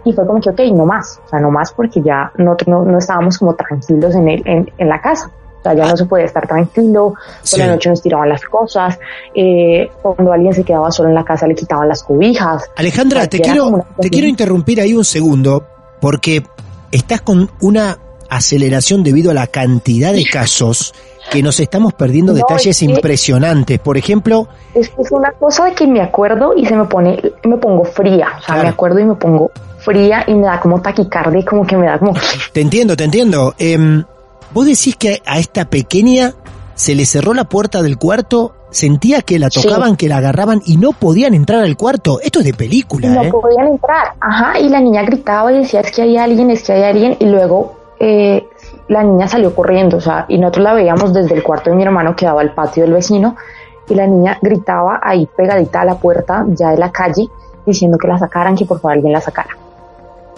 Y 0.04 0.12
fue 0.12 0.26
como 0.26 0.40
que, 0.40 0.50
ok, 0.50 0.60
no 0.74 0.84
más, 0.84 1.20
o 1.24 1.28
sea, 1.28 1.38
no 1.38 1.50
más 1.50 1.72
porque 1.72 2.02
ya 2.02 2.32
no, 2.36 2.56
no, 2.66 2.98
estábamos 2.98 3.38
como 3.38 3.54
tranquilos 3.54 4.14
en, 4.16 4.28
el, 4.28 4.42
en, 4.46 4.72
en 4.76 4.88
la 4.88 5.00
casa. 5.00 5.30
O 5.60 5.62
sea, 5.62 5.74
ya 5.74 5.86
no 5.86 5.96
se 5.96 6.06
podía 6.06 6.24
estar 6.24 6.44
tranquilo, 6.44 7.14
por 7.48 7.58
la 7.60 7.68
noche 7.68 7.88
nos 7.88 8.02
tiraban 8.02 8.28
las 8.28 8.42
cosas, 8.42 8.98
eh, 9.32 9.88
cuando 10.02 10.32
alguien 10.32 10.52
se 10.52 10.64
quedaba 10.64 10.90
solo 10.90 11.08
en 11.08 11.14
la 11.14 11.24
casa 11.24 11.46
le 11.46 11.54
quitaban 11.54 11.88
las 11.88 12.02
cobijas. 12.02 12.68
Alejandra, 12.74 13.28
te 13.28 13.38
quiero, 13.38 13.86
te 14.00 14.10
quiero 14.10 14.26
interrumpir 14.26 14.80
ahí 14.80 14.92
un 14.92 15.04
segundo, 15.04 15.64
porque 16.00 16.42
estás 16.90 17.20
con 17.20 17.48
una 17.60 17.96
aceleración 18.28 19.04
debido 19.04 19.30
a 19.30 19.34
la 19.34 19.46
cantidad 19.46 20.12
de 20.12 20.24
casos 20.24 20.94
que 21.32 21.42
nos 21.42 21.58
estamos 21.60 21.94
perdiendo 21.94 22.34
detalles 22.34 22.82
impresionantes. 22.82 23.78
Por 23.78 23.96
ejemplo... 23.96 24.48
Es, 24.74 24.90
una 25.10 25.32
cosa 25.32 25.66
de 25.66 25.74
que 25.74 25.86
me 25.86 26.00
acuerdo 26.00 26.54
y 26.56 26.66
se 26.66 26.76
me 26.76 26.84
pone, 26.84 27.20
me 27.44 27.56
pongo 27.56 27.84
fría. 27.84 28.28
O 28.38 28.42
sea, 28.42 28.62
me 28.62 28.68
acuerdo 28.68 28.98
y 29.00 29.04
me 29.04 29.14
pongo 29.14 29.50
fría 29.78 30.24
y 30.26 30.34
me 30.34 30.46
da 30.46 30.60
como 30.60 30.80
taquicardia 30.80 31.40
y 31.40 31.44
como 31.44 31.66
que 31.66 31.76
me 31.76 31.86
da 31.86 31.98
como... 31.98 32.14
Te 32.52 32.60
entiendo, 32.60 32.96
te 32.96 33.04
entiendo. 33.04 33.54
Eh, 33.58 34.04
Vos 34.54 34.66
decís 34.66 34.96
que 34.96 35.22
a 35.24 35.38
esta 35.38 35.64
pequeña 35.64 36.34
se 36.74 36.94
le 36.94 37.06
cerró 37.06 37.32
la 37.32 37.44
puerta 37.44 37.82
del 37.82 37.96
cuarto, 37.96 38.54
sentía 38.70 39.22
que 39.22 39.38
la 39.38 39.48
tocaban, 39.48 39.96
que 39.96 40.08
la 40.08 40.18
agarraban 40.18 40.60
y 40.66 40.76
no 40.76 40.92
podían 40.92 41.32
entrar 41.32 41.62
al 41.62 41.76
cuarto. 41.76 42.20
Esto 42.20 42.40
es 42.40 42.44
de 42.44 42.54
película. 42.54 43.08
No 43.08 43.22
¿eh? 43.22 43.30
podían 43.30 43.68
entrar, 43.68 44.12
ajá, 44.20 44.58
y 44.58 44.68
la 44.68 44.80
niña 44.80 45.02
gritaba 45.04 45.52
y 45.52 45.58
decía 45.58 45.80
es 45.80 45.90
que 45.90 46.02
hay 46.02 46.18
alguien, 46.18 46.50
es 46.50 46.62
que 46.64 46.72
hay 46.72 46.82
alguien, 46.82 47.16
y 47.18 47.26
luego 47.26 47.76
eh, 47.98 48.46
la 48.88 49.02
niña 49.02 49.28
salió 49.28 49.54
corriendo, 49.54 49.98
o 49.98 50.00
sea, 50.00 50.26
y 50.28 50.38
nosotros 50.38 50.64
la 50.64 50.74
veíamos 50.74 51.12
desde 51.12 51.34
el 51.34 51.42
cuarto 51.42 51.70
de 51.70 51.76
mi 51.76 51.82
hermano 51.82 52.14
que 52.16 52.26
daba 52.26 52.40
al 52.40 52.54
patio 52.54 52.82
del 52.82 52.92
vecino, 52.92 53.36
y 53.88 53.94
la 53.94 54.06
niña 54.06 54.38
gritaba 54.40 55.00
ahí 55.02 55.28
pegadita 55.36 55.80
a 55.80 55.84
la 55.84 55.94
puerta 55.96 56.44
ya 56.48 56.70
de 56.70 56.78
la 56.78 56.90
calle, 56.90 57.28
diciendo 57.64 57.98
que 57.98 58.08
la 58.08 58.18
sacaran, 58.18 58.56
que 58.56 58.64
por 58.64 58.80
favor 58.80 58.94
alguien 58.94 59.12
la 59.12 59.20
sacara. 59.20 59.56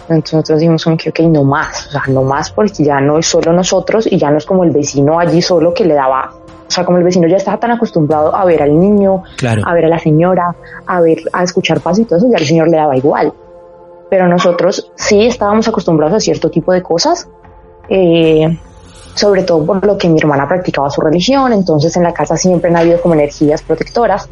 Entonces 0.07 0.33
nosotros 0.33 0.59
dijimos 0.59 0.83
como 0.83 0.97
que, 0.97 1.09
ok, 1.09 1.19
no 1.21 1.43
más, 1.43 1.87
o 1.87 1.91
sea, 1.91 2.03
no 2.07 2.21
más 2.21 2.51
porque 2.51 2.83
ya 2.83 3.01
no 3.01 3.17
es 3.17 3.25
solo 3.25 3.51
nosotros 3.51 4.07
y 4.11 4.17
ya 4.17 4.29
no 4.29 4.37
es 4.37 4.45
como 4.45 4.63
el 4.63 4.69
vecino 4.69 5.19
allí 5.19 5.41
solo 5.41 5.73
que 5.73 5.83
le 5.83 5.95
daba, 5.95 6.31
o 6.67 6.71
sea, 6.71 6.85
como 6.85 6.97
el 6.97 7.03
vecino 7.03 7.27
ya 7.27 7.37
estaba 7.37 7.57
tan 7.57 7.71
acostumbrado 7.71 8.35
a 8.35 8.45
ver 8.45 8.61
al 8.61 8.79
niño, 8.79 9.23
a 9.65 9.73
ver 9.73 9.85
a 9.85 9.89
la 9.89 9.99
señora, 9.99 10.55
a 10.85 11.01
ver, 11.01 11.19
a 11.33 11.43
escuchar 11.43 11.79
pasos 11.79 11.99
y 11.99 12.05
todo 12.05 12.17
eso, 12.17 12.27
ya 12.29 12.37
el 12.37 12.45
señor 12.45 12.69
le 12.69 12.77
daba 12.77 12.95
igual. 12.95 13.33
Pero 14.09 14.27
nosotros 14.27 14.91
sí 14.95 15.25
estábamos 15.25 15.67
acostumbrados 15.67 16.15
a 16.15 16.19
cierto 16.19 16.49
tipo 16.49 16.71
de 16.71 16.81
cosas 16.83 17.27
eh, 17.89 18.57
sobre 19.15 19.43
todo 19.43 19.65
por 19.65 19.85
lo 19.85 19.97
que 19.97 20.09
mi 20.09 20.19
hermana 20.19 20.47
practicaba 20.47 20.89
su 20.89 21.01
religión, 21.01 21.53
entonces 21.53 21.95
en 21.95 22.03
la 22.03 22.13
casa 22.13 22.35
siempre 22.35 22.69
han 22.69 22.77
habido 22.77 23.01
como 23.01 23.13
energías 23.13 23.61
protectoras 23.61 24.29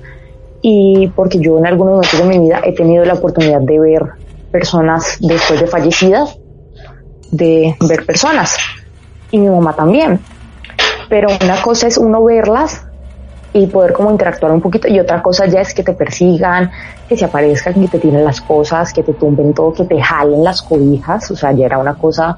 y 0.61 1.07
porque 1.15 1.39
yo 1.39 1.57
en 1.57 1.65
algunos 1.65 1.93
momentos 1.93 2.19
de 2.19 2.25
mi 2.25 2.39
vida 2.39 2.61
he 2.63 2.73
tenido 2.73 3.05
la 3.05 3.13
oportunidad 3.13 3.61
de 3.61 3.79
ver 3.79 4.03
personas 4.51 5.17
después 5.19 5.59
de 5.59 5.67
fallecidas, 5.67 6.37
de 7.31 7.75
ver 7.87 8.05
personas 8.05 8.57
y 9.31 9.37
mi 9.37 9.49
mamá 9.49 9.73
también. 9.73 10.19
Pero 11.09 11.29
una 11.43 11.61
cosa 11.61 11.87
es 11.87 11.97
uno 11.97 12.23
verlas 12.23 12.85
y 13.53 13.67
poder 13.67 13.93
como 13.93 14.11
interactuar 14.11 14.51
un 14.51 14.61
poquito 14.61 14.87
y 14.87 14.99
otra 14.99 15.21
cosa 15.21 15.45
ya 15.45 15.61
es 15.61 15.73
que 15.73 15.83
te 15.83 15.93
persigan, 15.93 16.71
que 17.07 17.15
se 17.17 17.25
aparezcan, 17.25 17.73
que 17.73 17.87
te 17.87 17.99
tiren 17.99 18.23
las 18.23 18.41
cosas, 18.41 18.91
que 18.91 19.03
te 19.03 19.13
tumben 19.13 19.53
todo, 19.53 19.73
que 19.73 19.85
te 19.85 20.01
jalen 20.01 20.43
las 20.43 20.61
cobijas, 20.61 21.29
o 21.31 21.35
sea, 21.35 21.51
ya 21.51 21.65
era 21.65 21.77
una 21.77 21.95
cosa 21.95 22.37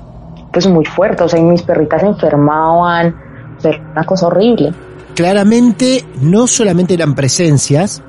pues 0.55 0.67
muy 0.67 0.85
fuerte, 0.85 1.21
o 1.21 1.27
sea, 1.27 1.37
y 1.37 1.43
mis 1.43 1.63
perritas 1.63 1.99
se 1.99 2.07
enfermaban, 2.07 3.13
o 3.61 3.91
una 3.91 4.05
cosa 4.05 4.27
horrible. 4.27 4.73
Claramente 5.13 6.05
no 6.21 6.47
solamente 6.47 6.93
eran 6.93 7.13
presencias 7.13 8.01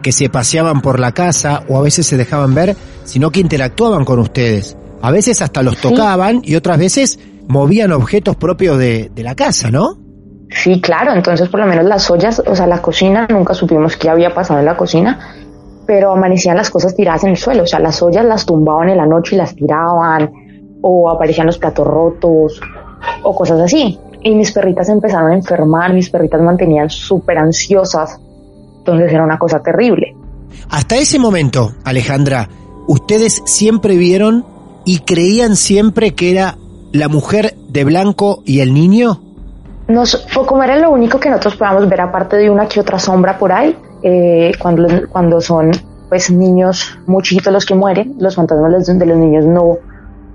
que 0.00 0.12
se 0.12 0.28
paseaban 0.28 0.82
por 0.82 1.00
la 1.00 1.10
casa 1.10 1.64
o 1.68 1.76
a 1.76 1.82
veces 1.82 2.06
se 2.06 2.16
dejaban 2.16 2.54
ver, 2.54 2.76
sino 3.02 3.32
que 3.32 3.40
interactuaban 3.40 4.04
con 4.04 4.20
ustedes. 4.20 4.76
A 5.02 5.10
veces 5.10 5.42
hasta 5.42 5.64
los 5.64 5.78
tocaban 5.78 6.42
y 6.44 6.54
otras 6.54 6.78
veces 6.78 7.18
movían 7.48 7.90
objetos 7.90 8.36
propios 8.36 8.78
de, 8.78 9.10
de 9.12 9.22
la 9.24 9.34
casa, 9.34 9.72
¿no? 9.72 9.98
Sí, 10.48 10.80
claro, 10.80 11.12
entonces 11.12 11.48
por 11.48 11.58
lo 11.58 11.66
menos 11.66 11.84
las 11.86 12.08
ollas, 12.08 12.40
o 12.46 12.54
sea, 12.54 12.68
la 12.68 12.80
cocina, 12.80 13.26
nunca 13.28 13.52
supimos 13.52 13.96
qué 13.96 14.08
había 14.08 14.32
pasado 14.32 14.60
en 14.60 14.66
la 14.66 14.76
cocina, 14.76 15.18
pero 15.88 16.12
amanecían 16.12 16.56
las 16.56 16.70
cosas 16.70 16.94
tiradas 16.94 17.24
en 17.24 17.30
el 17.30 17.36
suelo, 17.36 17.64
o 17.64 17.66
sea, 17.66 17.80
las 17.80 18.00
ollas 18.00 18.24
las 18.24 18.46
tumbaban 18.46 18.90
en 18.90 18.96
la 18.98 19.06
noche 19.06 19.34
y 19.34 19.38
las 19.38 19.56
tiraban, 19.56 20.30
o 20.82 21.10
aparecían 21.10 21.46
los 21.46 21.58
platos 21.58 21.86
rotos 21.86 22.60
o 23.22 23.34
cosas 23.34 23.60
así. 23.60 23.98
Y 24.22 24.34
mis 24.34 24.52
perritas 24.52 24.88
empezaron 24.88 25.30
a 25.30 25.34
enfermar, 25.34 25.94
mis 25.94 26.10
perritas 26.10 26.40
mantenían 26.40 26.90
súper 26.90 27.38
ansiosas, 27.38 28.20
entonces 28.78 29.12
era 29.12 29.24
una 29.24 29.38
cosa 29.38 29.62
terrible. 29.62 30.14
Hasta 30.70 30.96
ese 30.96 31.18
momento, 31.18 31.72
Alejandra, 31.84 32.48
ustedes 32.86 33.42
siempre 33.46 33.96
vieron 33.96 34.44
y 34.84 35.00
creían 35.00 35.56
siempre 35.56 36.14
que 36.14 36.30
era 36.30 36.56
la 36.92 37.08
mujer 37.08 37.54
de 37.68 37.84
blanco 37.84 38.42
y 38.44 38.60
el 38.60 38.74
niño? 38.74 39.20
Nos, 39.88 40.16
como 40.46 40.62
era 40.62 40.76
lo 40.78 40.90
único 40.90 41.18
que 41.18 41.30
nosotros 41.30 41.56
podíamos 41.56 41.88
ver 41.88 42.00
aparte 42.00 42.36
de 42.36 42.50
una 42.50 42.68
que 42.68 42.80
otra 42.80 42.98
sombra 42.98 43.38
por 43.38 43.52
ahí, 43.52 43.76
eh, 44.02 44.52
cuando, 44.60 44.86
cuando 45.10 45.40
son 45.40 45.72
pues 46.08 46.30
niños 46.30 46.98
muy 47.06 47.22
chiquitos 47.22 47.52
los 47.52 47.64
que 47.64 47.74
mueren, 47.74 48.16
los 48.18 48.34
fantasmas 48.34 48.86
de 48.86 49.06
los 49.06 49.16
niños 49.16 49.44
no, 49.44 49.78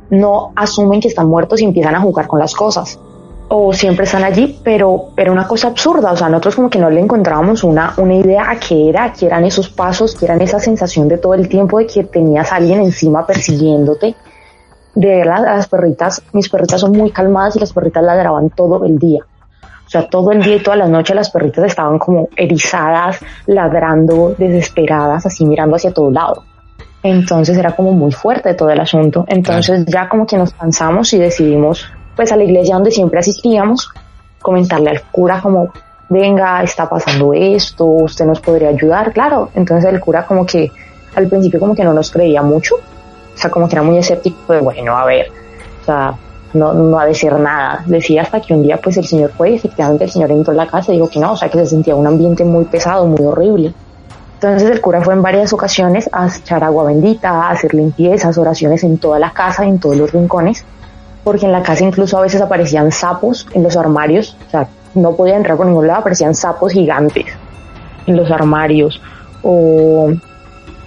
no 0.10 0.52
asumen 0.56 1.02
que 1.02 1.08
están 1.08 1.28
muertos 1.28 1.62
y 1.62 1.66
empiezan 1.66 1.96
a 1.96 2.02
jugar 2.02 2.28
con 2.28 2.40
las 2.40 2.54
cosas. 2.54 3.00
O 3.48 3.74
siempre 3.74 4.06
están 4.06 4.24
allí, 4.24 4.60
pero 4.64 5.10
era 5.16 5.32
una 5.32 5.48
cosa 5.48 5.68
absurda. 5.68 6.12
O 6.12 6.18
sea, 6.18 6.30
nosotros 6.30 6.56
como 6.56 6.70
que 6.70 6.80
no 6.80 6.90
le 6.90 7.00
encontrábamos 7.00 7.64
una, 7.64 7.94
una 7.98 8.16
idea 8.16 8.50
a 8.50 8.60
qué 8.60 8.90
era, 8.90 9.14
qué 9.14 9.28
eran 9.28 9.46
esos 9.46 9.70
pasos, 9.70 10.16
qué 10.16 10.26
eran 10.26 10.42
esa 10.42 10.60
sensación 10.60 11.08
de 11.08 11.18
todo 11.18 11.36
el 11.36 11.48
tiempo 11.48 11.78
de 11.78 11.88
que 11.88 12.04
tenías 12.04 12.52
a 12.52 12.56
alguien 12.56 12.82
encima 12.82 13.26
persiguiéndote. 13.26 14.16
De 14.96 15.08
verdad, 15.08 15.44
las 15.44 15.68
perritas, 15.68 16.24
mis 16.34 16.50
perritas 16.50 16.82
son 16.82 16.94
muy 16.94 17.12
calmadas 17.12 17.56
y 17.56 17.60
las 17.60 17.74
perritas 17.74 18.04
ladraban 18.04 18.50
todo 18.50 18.84
el 18.86 18.98
día. 18.98 19.24
O 19.86 19.90
sea, 19.90 20.10
todo 20.10 20.32
el 20.32 20.42
día 20.42 20.56
y 20.56 20.64
toda 20.64 20.78
la 20.78 20.88
noche 20.88 21.14
las 21.14 21.30
perritas 21.30 21.66
estaban 21.66 22.00
como 22.00 22.28
erizadas, 22.36 23.20
ladrando, 23.46 24.34
desesperadas, 24.38 25.26
así 25.26 25.46
mirando 25.46 25.76
hacia 25.76 25.94
todo 25.94 26.10
lado. 26.10 26.44
Entonces 27.06 27.56
era 27.56 27.76
como 27.76 27.92
muy 27.92 28.12
fuerte 28.12 28.56
todo 28.56 28.72
el 28.72 28.80
asunto. 28.80 29.26
Entonces 29.28 29.86
ya 29.86 30.10
como 30.10 30.26
que 30.26 30.38
nos 30.38 30.54
cansamos 30.54 31.14
y 31.14 31.20
decidimos, 31.20 31.86
pues 32.16 32.32
a 32.32 32.36
la 32.36 32.44
iglesia 32.44 32.74
donde 32.74 32.90
siempre 32.90 33.20
asistíamos, 33.20 33.92
comentarle 34.42 34.90
al 34.90 35.04
cura 35.12 35.40
como, 35.40 35.72
venga, 36.10 36.64
está 36.64 36.90
pasando 36.90 37.32
esto, 37.32 37.86
usted 37.86 38.26
nos 38.26 38.40
podría 38.40 38.70
ayudar, 38.70 39.14
claro. 39.14 39.52
Entonces 39.54 39.94
el 39.94 40.00
cura 40.00 40.26
como 40.26 40.48
que 40.48 40.72
al 41.16 41.28
principio 41.28 41.60
como 41.60 41.76
que 41.76 41.84
no 41.84 41.94
nos 41.94 42.10
creía 42.10 42.42
mucho, 42.42 42.74
o 42.78 43.38
sea, 43.38 43.52
como 43.52 43.68
que 43.68 43.76
era 43.76 43.84
muy 43.84 44.00
escéptico, 44.00 44.38
pues 44.48 44.64
bueno, 44.64 44.98
a 44.98 45.06
ver, 45.06 45.28
o 45.84 45.86
sea, 45.86 46.16
no, 46.54 46.74
no 46.74 47.00
ha 47.00 47.06
de 47.06 47.14
ser 47.14 47.40
nada. 47.40 47.84
Decía 47.86 48.24
hasta 48.24 48.42
que 48.42 48.56
un 48.56 48.64
día 48.64 48.78
pues 48.78 48.98
el 48.98 49.06
señor 49.06 49.32
fue 49.38 49.52
y 49.52 49.56
efectivamente 49.58 50.06
el 50.06 50.10
señor 50.10 50.32
entró 50.32 50.54
a 50.54 50.56
la 50.56 50.66
casa 50.66 50.92
y 50.92 50.96
dijo 50.96 51.10
que 51.10 51.20
no, 51.20 51.34
o 51.34 51.38
sea, 51.38 51.50
que 51.50 51.60
se 51.60 51.68
sentía 51.68 51.96
un 51.96 52.08
ambiente 52.08 52.44
muy 52.44 52.66
pesado, 52.66 53.06
muy 53.06 53.24
horrible. 53.24 53.76
Entonces 54.46 54.70
el 54.70 54.82
cura 54.82 55.02
fue 55.02 55.16
en 55.16 55.24
varias 55.24 55.54
ocasiones 55.54 56.08
a 56.12 56.28
echar 56.28 56.64
agua 56.64 56.84
bendita, 56.84 57.30
a 57.30 57.50
hacer 57.50 57.74
limpiezas, 57.74 58.38
oraciones 58.38 58.84
en 58.84 59.00
toda 59.00 59.18
la 59.18 59.32
casa, 59.32 59.66
en 59.66 59.80
todos 59.80 59.98
los 59.98 60.12
rincones, 60.12 60.64
porque 61.24 61.48
en 61.48 61.52
la 61.52 61.64
casa 61.64 61.84
incluso 61.84 62.18
a 62.18 62.22
veces 62.22 62.42
aparecían 62.42 62.92
sapos 62.92 63.48
en 63.54 63.64
los 63.64 63.76
armarios, 63.76 64.38
o 64.48 64.52
sea, 64.52 64.68
no 64.94 65.16
podía 65.16 65.36
entrar 65.36 65.58
por 65.58 65.66
ningún 65.66 65.88
lado, 65.88 66.02
aparecían 66.02 66.36
sapos 66.36 66.74
gigantes 66.74 67.26
en 68.06 68.18
los 68.18 68.30
armarios, 68.30 69.02
o 69.42 70.12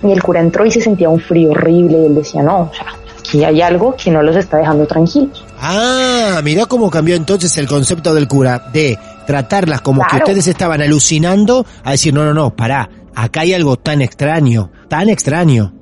y 0.02 0.12
el 0.12 0.22
cura 0.22 0.40
entró 0.40 0.64
y 0.64 0.70
se 0.70 0.80
sentía 0.80 1.08
un 1.08 1.18
frío 1.18 1.50
horrible 1.50 1.98
y 1.98 2.06
él 2.06 2.14
decía, 2.14 2.42
no, 2.42 2.70
o 2.70 2.72
sea, 2.72 2.86
aquí 3.18 3.44
hay 3.44 3.60
algo 3.60 3.96
que 3.96 4.12
no 4.12 4.22
los 4.22 4.36
está 4.36 4.58
dejando 4.58 4.86
tranquilos. 4.86 5.44
Ah, 5.60 6.40
mira 6.44 6.66
cómo 6.66 6.88
cambió 6.90 7.16
entonces 7.16 7.58
el 7.58 7.66
concepto 7.66 8.14
del 8.14 8.28
cura, 8.28 8.62
de 8.72 8.96
tratarlas 9.26 9.80
como 9.80 10.02
que 10.06 10.16
ustedes 10.16 10.46
estaban 10.46 10.80
alucinando, 10.80 11.66
a 11.82 11.90
decir, 11.90 12.14
no, 12.14 12.24
no, 12.24 12.32
no, 12.32 12.54
pará, 12.54 12.88
acá 13.18 13.40
hay 13.40 13.52
algo 13.52 13.76
tan 13.76 14.00
extraño, 14.00 14.70
tan 14.88 15.08
extraño. 15.08 15.72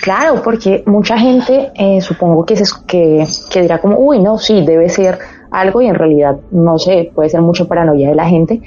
Claro, 0.00 0.42
porque 0.42 0.84
mucha 0.86 1.18
gente 1.18 1.72
eh, 1.74 2.00
supongo 2.00 2.44
que, 2.44 2.56
se, 2.56 2.64
que, 2.86 3.26
dirá 3.62 3.80
como, 3.80 3.98
uy, 3.98 4.20
no, 4.20 4.38
sí, 4.38 4.64
debe 4.64 4.88
ser 4.88 5.18
algo 5.50 5.80
y 5.82 5.86
en 5.86 5.94
realidad 5.94 6.36
no 6.52 6.78
sé, 6.78 7.10
puede 7.14 7.30
ser 7.30 7.40
mucha 7.40 7.64
paranoia 7.64 8.10
de 8.10 8.14
la 8.14 8.28
gente, 8.28 8.60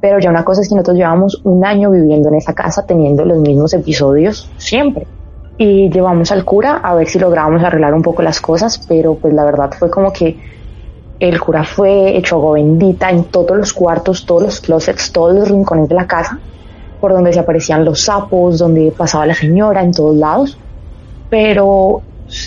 Pero 0.00 0.18
ya 0.18 0.30
una 0.30 0.44
cosa 0.44 0.62
es 0.62 0.68
que 0.68 0.74
nosotros 0.74 0.96
llevamos 0.96 1.40
un 1.44 1.62
año 1.64 1.90
viviendo 1.90 2.30
en 2.30 2.36
esa 2.36 2.54
casa 2.54 2.86
teniendo 2.86 3.24
los 3.26 3.38
mismos 3.40 3.74
episodios 3.74 4.50
siempre. 4.56 5.06
Y 5.58 5.90
llevamos 5.90 6.32
al 6.32 6.46
cura 6.46 6.80
a 6.82 6.94
ver 6.94 7.06
si 7.08 7.18
lográbamos 7.18 7.62
arreglar 7.62 7.92
un 7.92 8.00
poco 8.00 8.22
las 8.22 8.40
cosas, 8.40 8.78
pero 8.88 9.16
pues 9.16 9.34
la 9.34 9.44
verdad 9.44 9.70
fue 9.78 9.90
como 9.90 10.10
que 10.10 10.38
el 11.18 11.38
cura 11.38 11.64
fue 11.64 12.16
hecho 12.16 12.52
bendita 12.52 13.10
en 13.10 13.24
todos 13.24 13.54
los 13.54 13.74
cuartos, 13.74 14.24
todos 14.24 14.42
los 14.42 14.60
closets, 14.62 15.12
todos 15.12 15.34
los 15.34 15.50
rincones 15.50 15.90
de 15.90 15.94
la 15.94 16.06
casa, 16.06 16.38
por 17.00 17.12
donde 17.12 17.32
se 17.32 17.40
aparecían 17.40 17.84
los 17.84 18.02
sapos, 18.02 18.58
donde 18.58 18.92
pasaba 18.96 19.26
la 19.26 19.34
señora, 19.34 19.82
en 19.82 19.92
todos 19.92 20.16
lados. 20.16 20.58
Pero, 21.28 22.02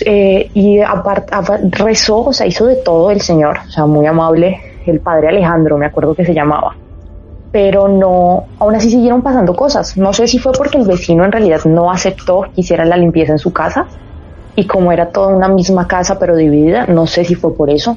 eh, 0.06 0.50
y 0.54 0.80
aparte, 0.80 1.34
rezó, 1.70 2.26
o 2.26 2.32
sea, 2.32 2.46
hizo 2.46 2.66
de 2.66 2.76
todo 2.76 3.10
el 3.10 3.20
señor, 3.20 3.58
o 3.66 3.70
sea, 3.70 3.86
muy 3.86 4.06
amable, 4.06 4.60
el 4.86 5.00
padre 5.00 5.28
Alejandro, 5.28 5.78
me 5.78 5.86
acuerdo 5.86 6.14
que 6.14 6.24
se 6.24 6.34
llamaba. 6.34 6.76
Pero 7.50 7.88
no, 7.88 8.44
aún 8.58 8.74
así 8.74 8.90
siguieron 8.90 9.22
pasando 9.22 9.54
cosas. 9.54 9.96
No 9.96 10.12
sé 10.12 10.26
si 10.26 10.38
fue 10.38 10.52
porque 10.52 10.76
el 10.76 10.86
vecino 10.86 11.24
en 11.24 11.32
realidad 11.32 11.60
no 11.64 11.90
aceptó 11.90 12.42
que 12.54 12.60
hiciera 12.60 12.84
la 12.84 12.96
limpieza 12.96 13.32
en 13.32 13.38
su 13.38 13.52
casa, 13.52 13.86
y 14.56 14.66
como 14.66 14.92
era 14.92 15.08
toda 15.08 15.28
una 15.28 15.48
misma 15.48 15.86
casa 15.86 16.18
pero 16.18 16.36
dividida, 16.36 16.86
no 16.86 17.06
sé 17.06 17.24
si 17.24 17.34
fue 17.34 17.54
por 17.56 17.70
eso, 17.70 17.96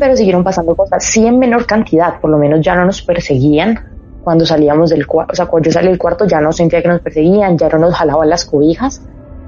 pero 0.00 0.16
siguieron 0.16 0.42
pasando 0.42 0.74
cosas, 0.74 1.04
sí 1.04 1.26
en 1.26 1.38
menor 1.38 1.66
cantidad, 1.66 2.20
por 2.20 2.30
lo 2.30 2.38
menos 2.38 2.60
ya 2.62 2.74
no 2.74 2.84
nos 2.84 3.02
perseguían 3.02 3.78
cuando 4.22 4.46
salíamos 4.46 4.90
del 4.90 5.06
cuarto, 5.06 5.32
o 5.32 5.36
sea, 5.36 5.46
cuando 5.46 5.68
yo 5.68 5.72
salí 5.72 5.88
del 5.88 5.98
cuarto 5.98 6.26
ya 6.26 6.40
no 6.40 6.52
sentía 6.52 6.82
que 6.82 6.88
nos 6.88 7.00
perseguían, 7.00 7.58
ya 7.58 7.68
no 7.68 7.78
nos 7.78 7.94
jalaban 7.94 8.28
las 8.28 8.44
cobijas, 8.44 9.02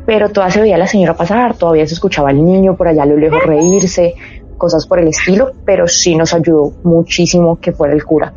pero 0.06 0.28
todavía 0.28 0.52
se 0.52 0.60
veía 0.60 0.78
la 0.78 0.86
señora 0.86 1.16
pasar, 1.16 1.54
todavía 1.54 1.86
se 1.86 1.94
escuchaba 1.94 2.30
al 2.30 2.44
niño 2.44 2.76
por 2.76 2.88
allá 2.88 3.04
a 3.04 3.06
lo 3.06 3.16
lejos 3.16 3.42
reírse, 3.44 4.14
cosas 4.58 4.86
por 4.86 4.98
el 4.98 5.08
estilo, 5.08 5.52
pero 5.64 5.88
sí 5.88 6.16
nos 6.16 6.34
ayudó 6.34 6.72
muchísimo 6.82 7.58
que 7.60 7.72
fuera 7.72 7.94
el 7.94 8.04
cura. 8.04 8.32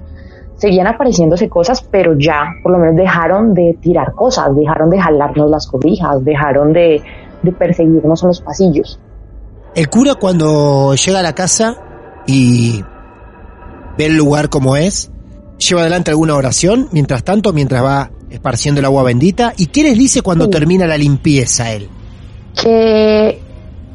Seguían 0.55 0.87
apareciéndose 0.87 1.49
cosas, 1.49 1.81
pero 1.81 2.17
ya 2.17 2.45
por 2.63 2.71
lo 2.71 2.79
menos 2.79 2.95
dejaron 2.95 3.53
de 3.53 3.77
tirar 3.79 4.13
cosas, 4.13 4.55
dejaron 4.55 4.89
de 4.89 4.99
jalarnos 4.99 5.51
las 5.51 5.67
cobijas, 5.67 6.23
dejaron 6.23 6.73
de 6.73 7.03
de 7.41 7.51
perseguirnos 7.51 8.23
en 8.23 8.27
los 8.27 8.41
pasillos. 8.41 8.99
El 9.75 9.89
cura 9.89 10.15
cuando 10.15 10.95
llega 10.95 11.19
a 11.19 11.23
la 11.23 11.33
casa 11.33 11.77
y 12.25 12.83
ve 13.97 14.05
el 14.05 14.17
lugar 14.17 14.49
como 14.49 14.75
es, 14.75 15.11
lleva 15.57 15.81
adelante 15.81 16.11
alguna 16.11 16.35
oración, 16.35 16.87
mientras 16.91 17.23
tanto, 17.23 17.53
mientras 17.53 17.83
va 17.83 18.09
esparciendo 18.29 18.79
el 18.79 18.85
agua 18.85 19.03
bendita. 19.03 19.53
¿Y 19.57 19.67
qué 19.67 19.83
les 19.83 19.97
dice 19.97 20.21
cuando 20.21 20.49
termina 20.49 20.85
la 20.87 20.97
limpieza 20.97 21.71
él? 21.71 21.89
Que 22.61 23.41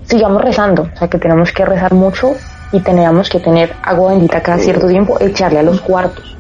sigamos 0.05 0.43
rezando, 0.43 0.89
o 0.95 0.99
sea, 0.99 1.09
que 1.09 1.19
tenemos 1.19 1.53
que 1.53 1.65
rezar 1.65 1.95
mucho 1.95 2.33
y 2.73 2.81
tenemos 2.81 3.29
que 3.29 3.41
tener 3.41 3.73
agua 3.83 4.13
bendita 4.13 4.43
cada 4.43 4.59
cierto 4.59 4.89
tiempo, 4.89 5.21
echarle 5.21 5.59
a 5.59 5.63
los 5.63 5.81
cuartos 5.81 6.33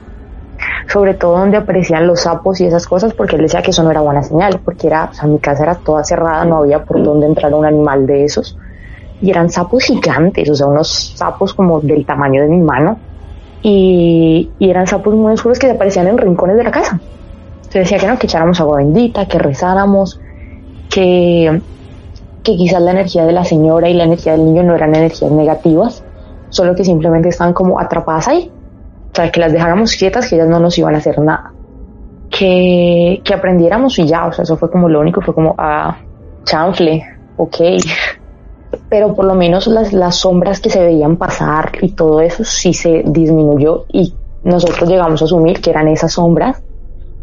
sobre 0.88 1.14
todo 1.14 1.38
donde 1.38 1.56
aparecían 1.56 2.06
los 2.06 2.22
sapos 2.22 2.60
y 2.60 2.66
esas 2.66 2.86
cosas, 2.86 3.14
porque 3.14 3.36
él 3.36 3.42
decía 3.42 3.62
que 3.62 3.70
eso 3.70 3.82
no 3.82 3.90
era 3.90 4.00
buena 4.00 4.22
señal, 4.22 4.60
porque 4.64 4.88
era, 4.88 5.08
o 5.10 5.14
sea, 5.14 5.26
mi 5.26 5.38
casa 5.38 5.62
era 5.62 5.74
toda 5.76 6.04
cerrada, 6.04 6.44
no 6.44 6.58
había 6.58 6.84
por 6.84 7.02
dónde 7.02 7.26
entrar 7.26 7.54
un 7.54 7.64
animal 7.64 8.06
de 8.06 8.24
esos, 8.24 8.58
y 9.20 9.30
eran 9.30 9.50
sapos 9.50 9.84
gigantes, 9.84 10.48
o 10.50 10.54
sea, 10.54 10.66
unos 10.66 11.14
sapos 11.16 11.54
como 11.54 11.80
del 11.80 12.04
tamaño 12.04 12.42
de 12.42 12.48
mi 12.48 12.58
mano, 12.58 12.98
y, 13.62 14.50
eran 14.60 14.86
sapos 14.86 15.14
muy 15.14 15.32
oscuros 15.32 15.58
que 15.58 15.70
aparecían 15.70 16.08
en 16.08 16.18
rincones 16.18 16.56
de 16.56 16.64
la 16.64 16.70
casa. 16.70 17.00
Entonces 17.56 17.82
decía 17.82 17.98
que 17.98 18.06
no, 18.06 18.18
que 18.18 18.26
echáramos 18.26 18.60
agua 18.60 18.78
bendita, 18.78 19.26
que 19.26 19.38
rezáramos, 19.38 20.20
que, 20.90 21.60
que 22.42 22.56
quizás 22.56 22.82
la 22.82 22.90
energía 22.90 23.24
de 23.24 23.32
la 23.32 23.44
señora 23.44 23.88
y 23.88 23.94
la 23.94 24.04
energía 24.04 24.32
del 24.32 24.44
niño 24.44 24.62
no 24.64 24.74
eran 24.74 24.94
energías 24.94 25.30
negativas, 25.30 26.04
solo 26.50 26.74
que 26.74 26.84
simplemente 26.84 27.28
estaban 27.28 27.54
como 27.54 27.78
atrapadas 27.78 28.28
ahí, 28.28 28.50
o 29.12 29.14
sea, 29.14 29.30
que 29.30 29.40
las 29.40 29.52
dejáramos 29.52 29.94
quietas, 29.96 30.28
que 30.28 30.36
ellas 30.36 30.48
no 30.48 30.58
nos 30.58 30.76
iban 30.78 30.94
a 30.94 30.98
hacer 30.98 31.18
nada. 31.18 31.52
Que, 32.30 33.20
que 33.22 33.34
aprendiéramos 33.34 33.98
y 33.98 34.06
ya, 34.06 34.26
o 34.26 34.32
sea, 34.32 34.42
eso 34.42 34.56
fue 34.56 34.70
como 34.70 34.88
lo 34.88 35.00
único, 35.00 35.20
fue 35.20 35.34
como, 35.34 35.54
ah, 35.58 35.96
chanfle, 36.44 37.04
ok. 37.36 37.56
Pero 38.92 39.14
por 39.14 39.24
lo 39.24 39.34
menos 39.34 39.68
las, 39.68 39.94
las 39.94 40.16
sombras 40.16 40.60
que 40.60 40.68
se 40.68 40.84
veían 40.84 41.16
pasar 41.16 41.72
y 41.80 41.92
todo 41.92 42.20
eso 42.20 42.44
sí 42.44 42.74
se 42.74 43.02
disminuyó 43.06 43.86
y 43.90 44.12
nosotros 44.44 44.86
llegamos 44.86 45.22
a 45.22 45.24
asumir 45.24 45.62
que 45.62 45.70
eran 45.70 45.88
esas 45.88 46.12
sombras 46.12 46.62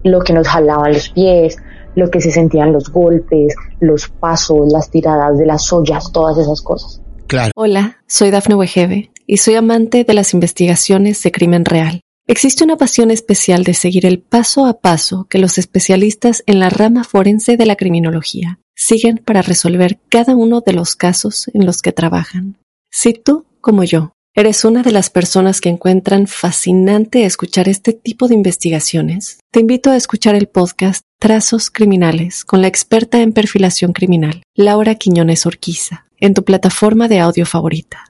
lo 0.04 0.22
que 0.22 0.34
nos 0.34 0.48
jalaban 0.48 0.94
los 0.94 1.10
pies, 1.10 1.58
lo 1.94 2.10
que 2.10 2.22
se 2.22 2.32
sentían 2.32 2.74
los 2.74 2.90
golpes, 2.90 3.54
los 3.82 4.10
pasos, 4.10 4.74
las 4.74 4.90
tiradas 4.90 5.38
de 5.38 5.46
las 5.46 5.72
ollas, 5.72 6.12
todas 6.12 6.40
esas 6.40 6.60
cosas. 6.64 7.04
Claro. 7.28 7.52
Hola, 7.56 7.98
soy 8.08 8.32
Dafne 8.32 8.56
Wegebe 8.56 9.12
y 9.28 9.38
soy 9.38 9.54
amante 9.54 10.04
de 10.04 10.14
las 10.16 10.34
investigaciones 10.34 11.22
de 11.22 11.32
crimen 11.32 11.66
real. 11.66 12.02
Existe 12.26 12.64
una 12.64 12.78
pasión 12.78 13.12
especial 13.12 13.64
de 13.64 13.76
seguir 13.76 14.08
el 14.08 14.22
paso 14.22 14.66
a 14.66 14.80
paso 14.80 15.28
que 15.30 15.38
los 15.38 15.60
especialistas 15.60 16.42
en 16.48 16.60
la 16.60 16.72
rama 16.72 17.04
forense 17.04 17.58
de 17.58 17.68
la 17.68 17.76
criminología 17.76 18.58
siguen 18.80 19.22
para 19.24 19.42
resolver 19.42 20.00
cada 20.08 20.36
uno 20.36 20.62
de 20.66 20.72
los 20.72 20.96
casos 20.96 21.52
en 21.54 21.66
los 21.66 21.82
que 21.82 21.92
trabajan. 21.92 22.58
Si 22.90 23.14
tú, 23.14 23.46
como 23.60 23.84
yo, 23.84 24.14
eres 24.34 24.64
una 24.64 24.84
de 24.84 24.94
las 24.94 25.10
personas 25.10 25.60
que 25.60 25.68
encuentran 25.68 26.28
fascinante 26.28 27.26
escuchar 27.26 27.68
este 27.68 27.92
tipo 27.92 28.30
de 28.30 28.36
investigaciones, 28.36 29.40
te 29.52 29.60
invito 29.60 29.92
a 29.92 29.98
escuchar 29.98 30.36
el 30.36 30.48
podcast 30.48 31.04
Trazos 31.20 31.70
Criminales 31.70 32.46
con 32.46 32.62
la 32.62 32.70
experta 32.70 33.22
en 33.22 33.34
perfilación 33.34 33.92
criminal, 33.92 34.44
Laura 34.56 34.96
Quiñones 34.96 35.46
Orquiza, 35.46 36.06
en 36.18 36.34
tu 36.34 36.46
plataforma 36.46 37.10
de 37.10 37.20
audio 37.20 37.46
favorita. 37.46 38.06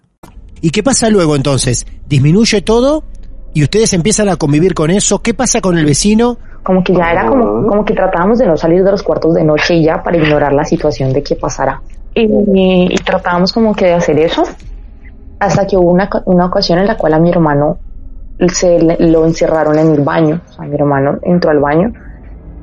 ¿Y 0.61 0.69
qué 0.69 0.83
pasa 0.83 1.09
luego 1.09 1.35
entonces? 1.35 1.87
¿Disminuye 2.07 2.61
todo? 2.61 3.05
¿Y 3.55 3.63
ustedes 3.63 3.93
empiezan 3.93 4.29
a 4.29 4.35
convivir 4.35 4.75
con 4.75 4.91
eso? 4.91 5.23
¿Qué 5.23 5.33
pasa 5.33 5.61
con 5.61 5.79
el 5.79 5.85
vecino? 5.85 6.37
Como 6.69 6.83
que 6.83 6.93
ya 6.93 7.11
era 7.11 7.25
como, 7.25 7.65
como 7.65 7.83
que 7.83 7.95
tratábamos 7.95 8.37
de 8.37 8.45
no 8.45 8.55
salir 8.55 8.83
de 8.83 8.91
los 8.91 9.01
cuartos 9.01 9.33
de 9.33 9.43
noche 9.43 9.73
y 9.73 9.85
ya 9.85 10.03
para 10.03 10.17
ignorar 10.17 10.53
la 10.53 10.63
situación 10.63 11.11
de 11.11 11.23
qué 11.23 11.35
pasara. 11.35 11.81
Y, 12.13 12.95
tratábamos 13.03 13.51
como 13.51 13.73
que 13.73 13.85
de 13.85 13.93
hacer 13.93 14.19
eso 14.19 14.43
hasta 15.39 15.65
que 15.65 15.75
hubo 15.75 15.89
una, 15.89 16.07
una 16.25 16.45
ocasión 16.45 16.77
en 16.77 16.85
la 16.85 16.95
cual 16.95 17.15
a 17.15 17.19
mi 17.19 17.31
hermano 17.31 17.79
se 18.53 18.77
lo 18.99 19.25
encerraron 19.25 19.79
en 19.79 19.95
el 19.95 20.01
baño. 20.01 20.41
O 20.47 20.51
sea, 20.53 20.65
mi 20.65 20.75
hermano 20.75 21.17
entró 21.23 21.49
al 21.49 21.57
baño 21.57 21.91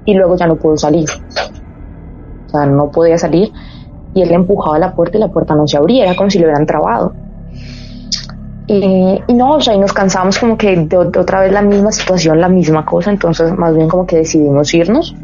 y 0.05 0.15
luego 0.15 0.37
ya 0.37 0.47
no 0.47 0.55
pudo 0.55 0.77
salir. 0.77 1.09
O 2.47 2.49
sea, 2.49 2.65
no 2.65 2.93
podía 2.93 3.19
salir 3.19 3.53
y 4.15 4.23
él 4.23 4.31
empujaba 4.31 4.79
la 4.79 4.95
puerta 4.95 5.19
y 5.19 5.21
la 5.21 5.33
puerta 5.33 5.57
no 5.57 5.67
se 5.67 5.79
abría, 5.79 6.05
era 6.05 6.15
como 6.15 6.31
si 6.31 6.39
lo 6.39 6.45
hubieran 6.45 6.65
trabado. 6.65 7.13
Y, 8.69 9.23
no, 9.33 9.57
o 9.57 9.61
sea, 9.61 9.75
y 9.75 9.79
nos 9.79 9.93
cansamos 9.93 10.39
como 10.39 10.57
que 10.57 10.77
de, 10.77 10.97
otra 10.97 11.41
vez 11.41 11.53
la 11.53 11.63
misma 11.63 11.93
situación, 11.93 12.41
la 12.41 12.49
misma 12.49 12.85
cosa, 12.85 13.11
entonces 13.11 13.57
más 13.57 13.75
bien 13.77 13.89
como 13.89 14.07
que 14.07 14.17
decidimos 14.17 14.75
irnos. 14.75 15.15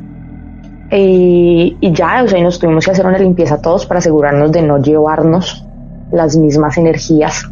Y, 0.91 1.77
ya, 1.81 2.23
o 2.23 2.29
sea, 2.29 2.39
y 2.39 2.43
nos 2.43 2.59
tuvimos 2.59 2.85
que 2.85 2.91
hacer 2.91 3.07
una 3.07 3.19
limpieza 3.19 3.61
todos 3.61 3.87
para 3.87 3.99
asegurarnos 3.99 4.53
de 4.53 4.63
no 4.63 4.79
llevarnos 4.79 5.67
las 6.13 6.37
mismas 6.37 6.77
energías. 6.77 7.45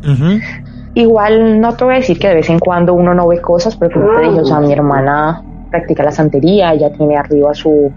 Igual 0.95 1.61
no 1.61 1.75
te 1.75 1.85
voy 1.85 1.95
a 1.95 1.97
decir 1.99 2.19
que 2.19 2.29
de 2.29 2.35
vez 2.35 2.51
en 2.51 2.59
cuando 2.59 2.95
uno 2.95 3.15
no 3.15 3.27
ve 3.27 3.41
cosas, 3.41 3.77
pero 3.77 3.93
como 3.93 4.19
te 4.19 4.29
dije, 4.29 4.41
o 4.41 4.45
sea, 4.45 4.61
mi 4.61 4.73
hermana 4.73 5.43
practica 5.71 6.03
la 6.03 6.13
santería, 6.13 6.73
ella 6.73 6.93
tiene 6.93 7.17
arriba 7.17 7.55
su, 7.55 7.91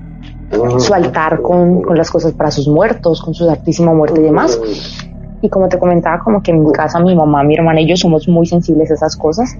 su 0.77 0.93
altar 0.93 1.41
con, 1.41 1.81
con 1.81 1.97
las 1.97 2.09
cosas 2.09 2.31
para 2.33 2.49
sus 2.49 2.67
muertos, 2.67 3.21
con 3.21 3.33
su 3.33 3.45
Santísima 3.45 3.93
Muerte 3.93 4.21
y 4.21 4.23
demás. 4.23 4.59
Y 5.43 5.49
como 5.49 5.67
te 5.67 5.77
comentaba, 5.77 6.19
como 6.19 6.41
que 6.41 6.51
en 6.51 6.63
mi 6.63 6.71
casa 6.71 7.01
mi 7.01 7.13
mamá, 7.13 7.43
mi 7.43 7.55
hermana 7.55 7.81
y 7.81 7.89
yo 7.89 7.97
somos 7.97 8.29
muy 8.29 8.45
sensibles 8.45 8.89
a 8.91 8.93
esas 8.93 9.17
cosas 9.17 9.53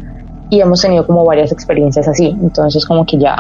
y 0.50 0.62
hemos 0.62 0.82
tenido 0.82 1.06
como 1.06 1.26
varias 1.26 1.52
experiencias 1.52 2.08
así. 2.08 2.28
Entonces 2.42 2.86
como 2.86 3.06
que 3.06 3.18
ya, 3.18 3.36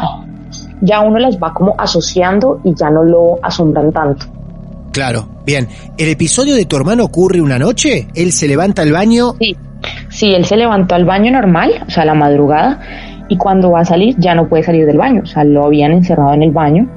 ya 0.81 0.99
uno 0.99 1.19
las 1.19 1.37
va 1.37 1.53
como 1.53 1.73
asociando 1.77 2.59
y 2.65 2.75
ya 2.75 2.89
no 2.89 3.01
lo 3.01 3.39
asombran 3.41 3.93
tanto. 3.93 4.25
Claro, 4.91 5.25
bien. 5.45 5.69
¿El 5.97 6.09
episodio 6.09 6.53
de 6.53 6.65
tu 6.65 6.75
hermano 6.75 7.05
ocurre 7.05 7.39
una 7.39 7.57
noche? 7.57 8.09
¿Él 8.13 8.33
se 8.33 8.45
levanta 8.45 8.81
al 8.81 8.91
baño? 8.91 9.35
Sí, 9.39 9.55
sí, 10.09 10.33
él 10.33 10.43
se 10.43 10.57
levantó 10.57 10.95
al 10.95 11.05
baño 11.05 11.31
normal, 11.31 11.85
o 11.87 11.89
sea, 11.89 12.03
a 12.03 12.07
la 12.07 12.13
madrugada, 12.13 12.81
y 13.29 13.37
cuando 13.37 13.71
va 13.71 13.79
a 13.79 13.85
salir 13.85 14.17
ya 14.19 14.35
no 14.35 14.49
puede 14.49 14.63
salir 14.63 14.85
del 14.85 14.97
baño, 14.97 15.21
o 15.23 15.25
sea, 15.25 15.45
lo 15.45 15.65
habían 15.65 15.93
encerrado 15.93 16.33
en 16.33 16.43
el 16.43 16.51
baño 16.51 16.89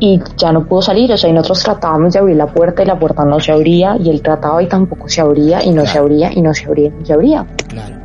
y 0.00 0.20
ya 0.36 0.52
no 0.52 0.64
pudo 0.66 0.82
salir, 0.82 1.12
o 1.12 1.16
sea, 1.16 1.30
y 1.30 1.32
nosotros 1.32 1.62
tratábamos 1.62 2.12
de 2.12 2.18
abrir 2.18 2.36
la 2.36 2.46
puerta 2.46 2.82
y 2.82 2.86
la 2.86 2.98
puerta 2.98 3.24
no 3.24 3.38
se 3.40 3.52
abría 3.52 3.96
y 3.98 4.10
él 4.10 4.22
trataba 4.22 4.62
y 4.62 4.66
tampoco 4.66 5.08
se 5.08 5.20
abría 5.20 5.62
y 5.64 5.70
no 5.70 5.86
se 5.86 5.98
abría 5.98 6.32
y 6.32 6.42
no 6.42 6.52
se 6.52 6.66
abría 6.66 6.88
y 6.88 6.90
no 6.90 7.06
se 7.06 7.12
abría. 7.12 7.46
Claro. 7.68 7.96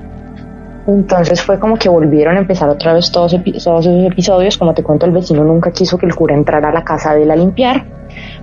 Entonces 0.88 1.42
fue 1.42 1.60
como 1.60 1.78
que 1.78 1.90
volvieron 1.90 2.36
a 2.38 2.40
empezar 2.40 2.70
otra 2.70 2.94
vez 2.94 3.12
todos, 3.12 3.36
todos 3.64 3.86
esos 3.86 4.12
episodios, 4.12 4.58
como 4.58 4.74
te 4.74 4.82
cuento, 4.82 5.06
el 5.06 5.12
vecino 5.12 5.44
nunca 5.44 5.72
quiso 5.72 5.98
que 5.98 6.06
el 6.06 6.16
cura 6.16 6.36
entrara 6.36 6.70
a 6.70 6.72
la 6.72 6.84
casa 6.84 7.14
de 7.14 7.24
él 7.24 7.32
a 7.32 7.36
limpiar, 7.36 7.86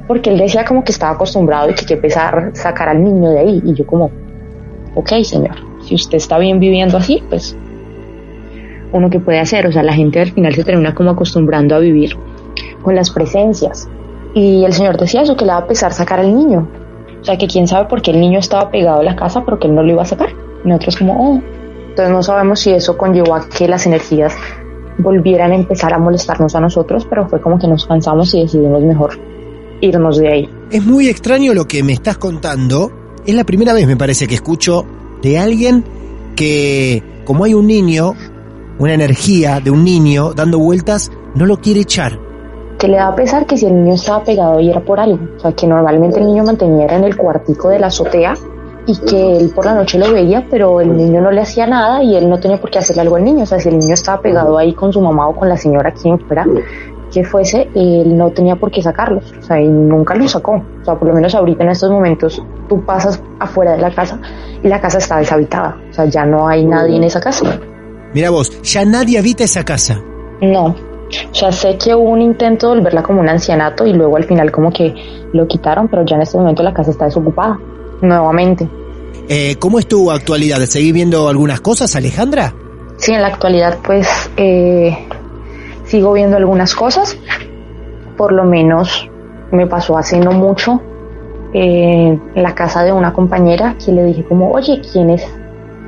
porque 0.07 0.31
él 0.31 0.39
decía 0.39 0.65
como 0.65 0.85
que 0.85 0.93
estaba 0.93 1.15
acostumbrado 1.15 1.71
y 1.71 1.75
que 1.75 1.85
que 1.85 1.95
empezar 1.95 2.39
a 2.39 2.55
sacar 2.55 2.89
al 2.89 3.03
niño 3.03 3.31
de 3.31 3.39
ahí, 3.41 3.63
y 3.65 3.75
yo 3.75 3.85
como, 3.87 4.11
ok 4.95 5.13
señor, 5.25 5.57
si 5.83 5.97
usted 5.97 6.19
está 6.19 6.39
bien 6.39 6.61
viviendo 6.61 6.99
así, 6.99 7.23
pues 7.29 7.57
uno 8.93 9.11
que 9.11 9.19
puede 9.19 9.41
hacer, 9.41 9.67
o 9.67 9.73
sea, 9.73 9.83
la 9.83 9.93
gente 9.93 10.21
al 10.21 10.31
final 10.31 10.55
se 10.55 10.63
termina 10.63 10.95
como 10.95 11.11
acostumbrando 11.11 11.75
a 11.75 11.79
vivir 11.81 12.17
con 12.87 12.94
las 12.94 13.11
presencias. 13.11 13.88
Y 14.33 14.64
el 14.64 14.72
Señor 14.72 14.96
decía 14.96 15.22
eso, 15.22 15.37
que 15.37 15.44
le 15.44 15.51
va 15.51 15.59
a 15.59 15.66
pesar 15.66 15.92
sacar 15.92 16.20
al 16.20 16.33
niño. 16.33 16.68
O 17.20 17.25
sea, 17.25 17.37
que 17.37 17.49
quién 17.49 17.66
sabe 17.66 17.88
por 17.88 18.01
qué 18.01 18.12
el 18.12 18.20
niño 18.20 18.38
estaba 18.38 18.70
pegado 18.70 19.01
a 19.01 19.03
la 19.03 19.16
casa, 19.16 19.44
pero 19.44 19.59
que 19.59 19.66
él 19.66 19.75
no 19.75 19.83
lo 19.83 19.90
iba 19.90 20.03
a 20.03 20.05
sacar. 20.05 20.29
Y 20.64 20.68
nosotros 20.68 20.96
como, 20.99 21.14
oh, 21.18 21.42
Entonces 21.88 22.11
no 22.11 22.22
sabemos 22.22 22.61
si 22.61 22.70
eso 22.70 22.96
conllevó 22.96 23.35
a 23.35 23.49
que 23.49 23.66
las 23.66 23.87
energías 23.87 24.37
volvieran 24.99 25.51
a 25.51 25.57
empezar 25.57 25.92
a 25.92 25.99
molestarnos 25.99 26.55
a 26.55 26.61
nosotros, 26.61 27.05
pero 27.11 27.29
fue 27.29 27.40
como 27.40 27.59
que 27.59 27.66
nos 27.66 27.87
cansamos 27.87 28.33
y 28.35 28.42
decidimos 28.42 28.81
mejor 28.85 29.18
irnos 29.81 30.18
de 30.18 30.29
ahí. 30.29 30.51
Es 30.70 30.87
muy 30.87 31.09
extraño 31.09 31.55
lo 31.55 31.66
que 31.66 31.83
me 31.83 31.92
estás 31.92 32.18
contando. 32.18 32.92
Es 33.27 33.35
la 33.35 33.42
primera 33.42 33.72
vez, 33.72 33.88
me 33.88 33.96
parece, 33.96 34.29
que 34.29 34.37
escucho 34.37 34.87
de 35.22 35.40
alguien 35.40 35.85
que, 36.37 37.03
como 37.25 37.42
hay 37.42 37.55
un 37.55 37.66
niño, 37.66 38.14
una 38.79 38.94
energía 38.94 39.59
de 39.59 39.72
un 39.72 39.83
niño 39.83 40.35
dando 40.35 40.61
vueltas, 40.61 41.11
no 41.35 41.46
lo 41.46 41.57
quiere 41.57 41.81
echar. 41.81 42.26
Que 42.79 42.89
le 42.89 42.97
da 42.97 43.09
a 43.09 43.15
pesar 43.15 43.47
que 43.47 43.57
si 43.57 43.67
el 43.67 43.75
niño 43.75 43.95
estaba 43.95 44.23
pegado 44.25 44.61
y 44.61 44.71
era 44.71 44.81
por 44.81 45.01
algo. 45.01 45.19
O 45.37 45.41
sea, 45.41 45.53
que 45.53 45.67
normalmente 45.67 46.21
el 46.21 46.27
niño 46.27 46.45
mantenía 46.45 46.87
en 46.87 47.05
el 47.05 47.17
cuartico 47.17 47.69
de 47.69 47.79
la 47.79 47.87
azotea 47.87 48.35
y 48.87 48.97
que 48.99 49.37
él 49.39 49.51
por 49.55 49.65
la 49.65 49.75
noche 49.75 49.99
lo 49.99 50.12
veía, 50.12 50.47
pero 50.49 50.81
el 50.81 50.97
niño 50.97 51.21
no 51.21 51.31
le 51.31 51.41
hacía 51.41 51.67
nada 51.67 52.03
y 52.03 52.17
él 52.17 52.29
no 52.29 52.39
tenía 52.39 52.61
por 52.61 52.71
qué 52.71 52.79
hacerle 52.79 53.03
algo 53.03 53.17
al 53.17 53.25
niño. 53.25 53.43
O 53.43 53.47
sea, 53.47 53.59
si 53.59 53.69
el 53.69 53.79
niño 53.79 53.95
estaba 53.95 54.21
pegado 54.21 54.57
ahí 54.59 54.75
con 54.75 54.93
su 54.93 55.01
mamá 55.01 55.29
o 55.29 55.35
con 55.35 55.49
la 55.49 55.57
señora 55.57 55.93
quien 55.93 56.19
fuera 56.21 56.47
que 57.12 57.25
fuese, 57.25 57.69
él 57.75 58.17
no 58.17 58.31
tenía 58.31 58.57
por 58.57 58.71
qué 58.71 58.83
sacarlos. 58.83 59.33
O 59.39 59.43
sea, 59.43 59.61
y 59.61 59.69
nunca 59.69 60.15
los 60.15 60.33
sacó. 60.33 60.53
O 60.53 60.85
sea, 60.85 60.95
por 60.95 61.09
lo 61.09 61.15
menos 61.15 61.35
ahorita 61.35 61.65
en 61.65 61.71
estos 61.71 61.91
momentos 61.91 62.43
tú 62.69 62.85
pasas 62.85 63.23
afuera 63.41 63.73
de 63.73 63.79
la 63.79 63.91
casa 63.91 64.21
y 64.62 64.69
la 64.69 64.81
casa 64.81 64.99
está 64.99 65.19
deshabitada. 65.19 65.77
O 65.91 65.93
sea, 65.93 66.05
ya 66.07 66.25
no 66.25 66.47
hay 66.47 66.65
nadie 66.65 66.97
en 66.97 67.05
esa 67.05 67.21
casa. 67.21 67.59
Mira 68.12 68.31
vos, 68.31 68.61
ya 68.62 68.85
nadie 68.85 69.19
habita 69.19 69.45
esa 69.45 69.65
casa. 69.65 70.01
No. 70.41 70.75
Sea, 71.33 71.53
sé 71.53 71.79
que 71.79 71.95
hubo 71.95 72.11
un 72.11 72.23
intento 72.23 72.69
de 72.69 72.77
volverla 72.77 73.03
como 73.03 73.21
un 73.21 73.29
ancianato 73.29 73.87
y 73.87 73.92
luego 73.92 74.16
al 74.16 74.25
final 74.25 74.51
como 74.51 74.73
que 74.73 74.95
lo 75.33 75.47
quitaron, 75.47 75.88
pero 75.88 76.05
ya 76.05 76.16
en 76.16 76.23
este 76.23 76.37
momento 76.37 76.62
la 76.62 76.75
casa 76.75 76.90
está 76.90 77.05
desocupada 77.05 77.59
nuevamente. 78.01 78.69
Eh, 79.29 79.57
¿Cómo 79.59 79.79
es 79.79 79.87
tu 79.87 80.11
actualidad? 80.11 80.59
¿Seguís 80.61 80.92
viendo 80.92 81.29
algunas 81.29 81.61
cosas, 81.61 81.95
Alejandra? 81.97 82.55
Sí, 82.97 83.12
en 83.12 83.23
la 83.23 83.29
actualidad 83.29 83.79
pues 83.85 84.31
eh, 84.37 84.97
sigo 85.85 86.12
viendo 86.12 86.37
algunas 86.37 86.75
cosas. 86.75 87.16
Por 88.16 88.33
lo 88.33 88.45
menos 88.45 89.09
me 89.53 89.66
pasó 89.66 89.99
hace 89.99 90.19
no 90.19 90.33
mucho 90.33 90.81
eh, 91.53 92.19
en 92.35 92.42
la 92.42 92.55
casa 92.55 92.83
de 92.85 92.92
una 92.92 93.12
compañera 93.12 93.77
que 93.85 93.92
le 93.92 94.05
dije 94.05 94.25
como, 94.25 94.51
oye, 94.51 94.81
¿quién 94.92 95.11
es? 95.11 95.27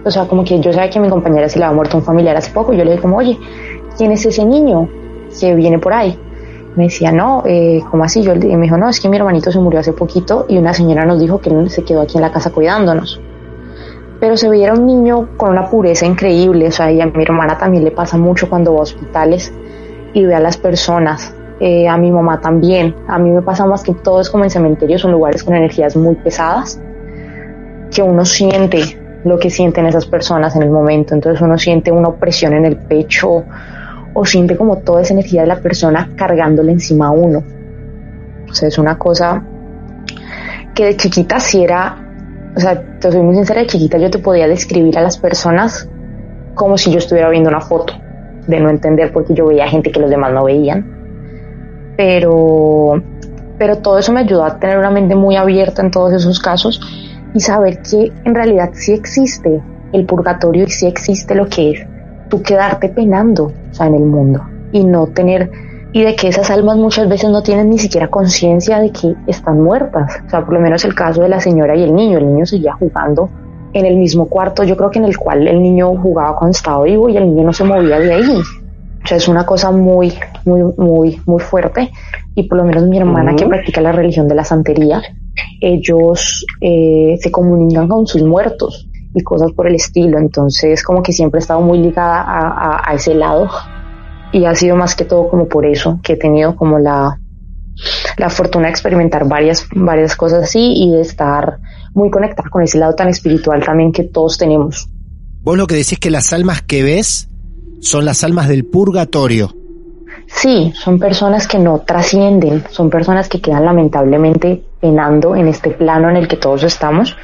O 0.04 0.10
sea, 0.10 0.26
como 0.26 0.44
que 0.44 0.60
yo 0.60 0.72
sabía 0.72 0.90
que 0.90 1.00
mi 1.00 1.08
compañera 1.08 1.48
se 1.48 1.58
le 1.58 1.64
había 1.64 1.76
muerto 1.76 1.96
un 1.96 2.04
familiar 2.04 2.36
hace 2.36 2.50
poco. 2.52 2.72
Yo 2.72 2.84
le 2.84 2.92
dije 2.92 3.02
como, 3.02 3.16
oye, 3.18 3.38
¿quién 3.96 4.12
es 4.12 4.24
ese 4.24 4.44
niño 4.44 4.88
que 5.38 5.54
viene 5.54 5.78
por 5.78 5.92
ahí? 5.92 6.18
Me 6.76 6.84
decía, 6.84 7.10
no, 7.10 7.42
eh, 7.46 7.82
¿cómo 7.90 8.04
así? 8.04 8.22
Yo 8.22 8.34
me 8.36 8.62
dijo, 8.62 8.76
no, 8.76 8.88
es 8.88 9.00
que 9.00 9.08
mi 9.08 9.16
hermanito 9.16 9.50
se 9.50 9.58
murió 9.58 9.80
hace 9.80 9.92
poquito 9.92 10.46
y 10.48 10.58
una 10.58 10.72
señora 10.72 11.04
nos 11.04 11.18
dijo 11.18 11.40
que 11.40 11.50
él 11.50 11.70
se 11.70 11.82
quedó 11.82 12.02
aquí 12.02 12.16
en 12.16 12.22
la 12.22 12.30
casa 12.30 12.50
cuidándonos. 12.50 13.20
Pero 14.20 14.36
se 14.36 14.48
veía 14.48 14.72
un 14.72 14.86
niño 14.86 15.30
con 15.36 15.50
una 15.50 15.68
pureza 15.68 16.06
increíble, 16.06 16.68
o 16.68 16.72
sea, 16.72 16.90
y 16.90 17.00
a 17.00 17.06
mi 17.06 17.22
hermana 17.22 17.56
también 17.58 17.84
le 17.84 17.90
pasa 17.90 18.16
mucho 18.16 18.48
cuando 18.48 18.72
va 18.74 18.80
a 18.80 18.82
hospitales 18.82 19.52
y 20.12 20.24
ve 20.24 20.34
a 20.34 20.40
las 20.40 20.56
personas. 20.56 21.34
Eh, 21.60 21.88
a 21.88 21.96
mi 21.96 22.12
mamá 22.12 22.40
también. 22.40 22.94
A 23.08 23.18
mí 23.18 23.30
me 23.30 23.42
pasa 23.42 23.66
más 23.66 23.82
que 23.82 23.92
todo 23.92 24.20
es 24.20 24.30
como 24.30 24.44
en 24.44 24.50
cementerios, 24.50 25.00
son 25.00 25.10
lugares 25.10 25.42
con 25.42 25.56
energías 25.56 25.96
muy 25.96 26.14
pesadas, 26.14 26.80
que 27.90 28.02
uno 28.02 28.24
siente 28.24 28.96
lo 29.24 29.38
que 29.38 29.50
sienten 29.50 29.86
esas 29.86 30.06
personas 30.06 30.54
en 30.54 30.62
el 30.62 30.70
momento. 30.70 31.14
Entonces 31.14 31.40
uno 31.40 31.58
siente 31.58 31.90
una 31.90 32.08
opresión 32.08 32.52
en 32.54 32.64
el 32.64 32.76
pecho 32.76 33.44
o 34.18 34.24
siente 34.24 34.56
como 34.56 34.78
toda 34.78 35.02
esa 35.02 35.14
energía 35.14 35.42
de 35.42 35.46
la 35.46 35.60
persona 35.60 36.10
cargándole 36.16 36.72
encima 36.72 37.06
a 37.06 37.10
uno. 37.12 37.44
O 38.50 38.52
sea, 38.52 38.66
es 38.66 38.76
una 38.76 38.98
cosa 38.98 39.44
que 40.74 40.86
de 40.86 40.96
chiquita 40.96 41.38
si 41.38 41.62
era, 41.62 41.96
o 42.56 42.58
sea, 42.58 42.98
te 42.98 43.12
soy 43.12 43.22
muy 43.22 43.36
sincera, 43.36 43.60
de 43.60 43.68
chiquita 43.68 43.96
yo 43.96 44.10
te 44.10 44.18
podía 44.18 44.48
describir 44.48 44.98
a 44.98 45.02
las 45.02 45.18
personas 45.18 45.88
como 46.54 46.76
si 46.76 46.90
yo 46.90 46.98
estuviera 46.98 47.30
viendo 47.30 47.48
una 47.48 47.60
foto, 47.60 47.94
de 48.48 48.58
no 48.58 48.70
entender 48.70 49.12
porque 49.12 49.34
yo 49.34 49.46
veía 49.46 49.68
gente 49.68 49.92
que 49.92 50.00
los 50.00 50.10
demás 50.10 50.32
no 50.32 50.44
veían. 50.44 51.94
Pero, 51.96 53.00
pero 53.56 53.76
todo 53.76 53.98
eso 53.98 54.12
me 54.12 54.20
ayudó 54.20 54.44
a 54.44 54.58
tener 54.58 54.78
una 54.78 54.90
mente 54.90 55.14
muy 55.14 55.36
abierta 55.36 55.80
en 55.80 55.92
todos 55.92 56.12
esos 56.12 56.40
casos 56.40 56.80
y 57.34 57.40
saber 57.40 57.82
que 57.82 58.12
en 58.24 58.34
realidad 58.34 58.70
sí 58.72 58.94
existe 58.94 59.60
el 59.92 60.06
purgatorio 60.06 60.64
y 60.64 60.70
sí 60.70 60.86
existe 60.88 61.36
lo 61.36 61.46
que 61.46 61.70
es 61.70 61.97
tú 62.28 62.42
quedarte 62.42 62.88
penando 62.88 63.52
o 63.70 63.74
sea, 63.74 63.86
en 63.86 63.94
el 63.94 64.04
mundo 64.04 64.42
y 64.72 64.84
no 64.84 65.06
tener 65.08 65.50
y 65.92 66.02
de 66.02 66.14
que 66.14 66.28
esas 66.28 66.50
almas 66.50 66.76
muchas 66.76 67.08
veces 67.08 67.30
no 67.30 67.42
tienen 67.42 67.70
ni 67.70 67.78
siquiera 67.78 68.08
conciencia 68.08 68.78
de 68.78 68.92
que 68.92 69.14
están 69.26 69.62
muertas. 69.62 70.20
O 70.26 70.30
sea, 70.30 70.44
por 70.44 70.54
lo 70.54 70.60
menos 70.60 70.84
el 70.84 70.94
caso 70.94 71.22
de 71.22 71.28
la 71.28 71.40
señora 71.40 71.74
y 71.74 71.82
el 71.82 71.94
niño. 71.94 72.18
El 72.18 72.26
niño 72.26 72.44
seguía 72.46 72.74
jugando 72.74 73.30
en 73.72 73.86
el 73.86 73.96
mismo 73.96 74.26
cuarto, 74.26 74.64
yo 74.64 74.76
creo 74.76 74.90
que 74.90 74.98
en 74.98 75.04
el 75.04 75.16
cual 75.16 75.46
el 75.46 75.62
niño 75.62 75.94
jugaba 75.96 76.36
cuando 76.36 76.56
estaba 76.56 76.84
vivo 76.84 77.08
y 77.08 77.16
el 77.16 77.26
niño 77.26 77.44
no 77.44 77.52
se 77.52 77.64
movía 77.64 77.98
de 77.98 78.12
ahí. 78.12 78.36
O 79.02 79.06
sea, 79.06 79.16
es 79.16 79.28
una 79.28 79.46
cosa 79.46 79.70
muy, 79.70 80.12
muy, 80.44 80.62
muy, 80.76 81.20
muy 81.26 81.40
fuerte. 81.40 81.90
Y 82.34 82.44
por 82.44 82.58
lo 82.58 82.64
menos 82.64 82.84
mi 82.84 82.98
hermana 82.98 83.34
que 83.34 83.46
practica 83.46 83.80
la 83.80 83.92
religión 83.92 84.28
de 84.28 84.34
la 84.34 84.44
santería, 84.44 85.02
ellos 85.60 86.44
eh, 86.60 87.16
se 87.20 87.30
comunican 87.30 87.88
con 87.88 88.06
sus 88.06 88.22
muertos 88.22 88.87
y 89.14 89.22
cosas 89.22 89.52
por 89.52 89.66
el 89.66 89.74
estilo. 89.74 90.18
Entonces, 90.18 90.82
como 90.82 91.02
que 91.02 91.12
siempre 91.12 91.38
he 91.38 91.42
estado 91.42 91.60
muy 91.60 91.78
ligada 91.78 92.22
a, 92.22 92.90
a, 92.90 92.94
ese 92.94 93.14
lado 93.14 93.48
y 94.32 94.44
ha 94.44 94.54
sido 94.54 94.76
más 94.76 94.94
que 94.94 95.04
todo 95.04 95.28
como 95.28 95.48
por 95.48 95.64
eso 95.66 96.00
que 96.02 96.14
he 96.14 96.16
tenido 96.16 96.54
como 96.56 96.78
la, 96.78 97.18
la 98.16 98.30
fortuna 98.30 98.66
de 98.66 98.70
experimentar 98.70 99.26
varias, 99.26 99.66
varias 99.74 100.16
cosas 100.16 100.44
así 100.44 100.74
y 100.76 100.90
de 100.90 101.00
estar 101.00 101.58
muy 101.94 102.10
conectada 102.10 102.48
con 102.50 102.62
ese 102.62 102.78
lado 102.78 102.94
tan 102.94 103.08
espiritual 103.08 103.64
también 103.64 103.92
que 103.92 104.04
todos 104.04 104.38
tenemos. 104.38 104.88
Vos 105.42 105.56
lo 105.56 105.66
que 105.66 105.76
decís 105.76 105.98
que 105.98 106.10
las 106.10 106.32
almas 106.32 106.62
que 106.62 106.82
ves 106.82 107.28
son 107.80 108.04
las 108.04 108.24
almas 108.24 108.48
del 108.48 108.64
purgatorio. 108.64 109.54
Sí, 110.26 110.72
son 110.74 110.98
personas 110.98 111.48
que 111.48 111.58
no 111.58 111.80
trascienden, 111.80 112.64
son 112.70 112.90
personas 112.90 113.28
que 113.28 113.40
quedan 113.40 113.64
lamentablemente 113.64 114.62
penando 114.80 115.34
en 115.34 115.48
este 115.48 115.70
plano 115.70 116.10
en 116.10 116.16
el 116.16 116.28
que 116.28 116.36
todos 116.36 116.64
estamos 116.64 117.16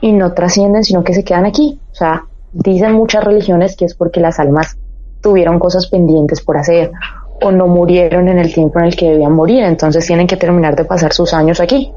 y 0.00 0.12
no 0.12 0.32
trascienden, 0.32 0.84
sino 0.84 1.04
que 1.04 1.14
se 1.14 1.24
quedan 1.24 1.46
aquí. 1.46 1.80
O 1.92 1.94
sea, 1.94 2.24
dicen 2.52 2.92
muchas 2.92 3.24
religiones 3.24 3.76
que 3.76 3.84
es 3.84 3.94
porque 3.94 4.20
las 4.20 4.38
almas 4.38 4.78
tuvieron 5.20 5.58
cosas 5.58 5.86
pendientes 5.88 6.40
por 6.40 6.56
hacer 6.56 6.92
o 7.40 7.52
no 7.52 7.66
murieron 7.66 8.28
en 8.28 8.38
el 8.38 8.52
tiempo 8.52 8.78
en 8.78 8.86
el 8.86 8.96
que 8.96 9.10
debían 9.10 9.32
morir, 9.32 9.62
entonces 9.62 10.06
tienen 10.06 10.26
que 10.26 10.36
terminar 10.36 10.74
de 10.74 10.84
pasar 10.84 11.12
sus 11.12 11.32
años 11.34 11.60
aquí. 11.60 11.92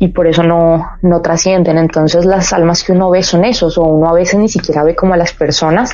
Y 0.00 0.08
por 0.08 0.28
eso 0.28 0.44
no, 0.44 0.86
no 1.02 1.20
trascienden. 1.22 1.76
Entonces 1.76 2.24
las 2.24 2.52
almas 2.52 2.84
que 2.84 2.92
uno 2.92 3.10
ve 3.10 3.22
son 3.24 3.44
esos, 3.44 3.78
o 3.78 3.82
uno 3.82 4.08
a 4.08 4.12
veces 4.12 4.38
ni 4.38 4.48
siquiera 4.48 4.84
ve 4.84 4.94
como 4.94 5.14
a 5.14 5.16
las 5.16 5.32
personas, 5.32 5.90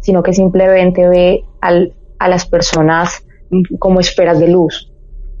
sino 0.00 0.22
que 0.22 0.32
simplemente 0.32 1.08
ve 1.08 1.44
al, 1.60 1.92
a 2.20 2.28
las 2.28 2.46
personas 2.46 3.24
como 3.80 3.98
esferas 3.98 4.38
de 4.38 4.48
luz, 4.48 4.92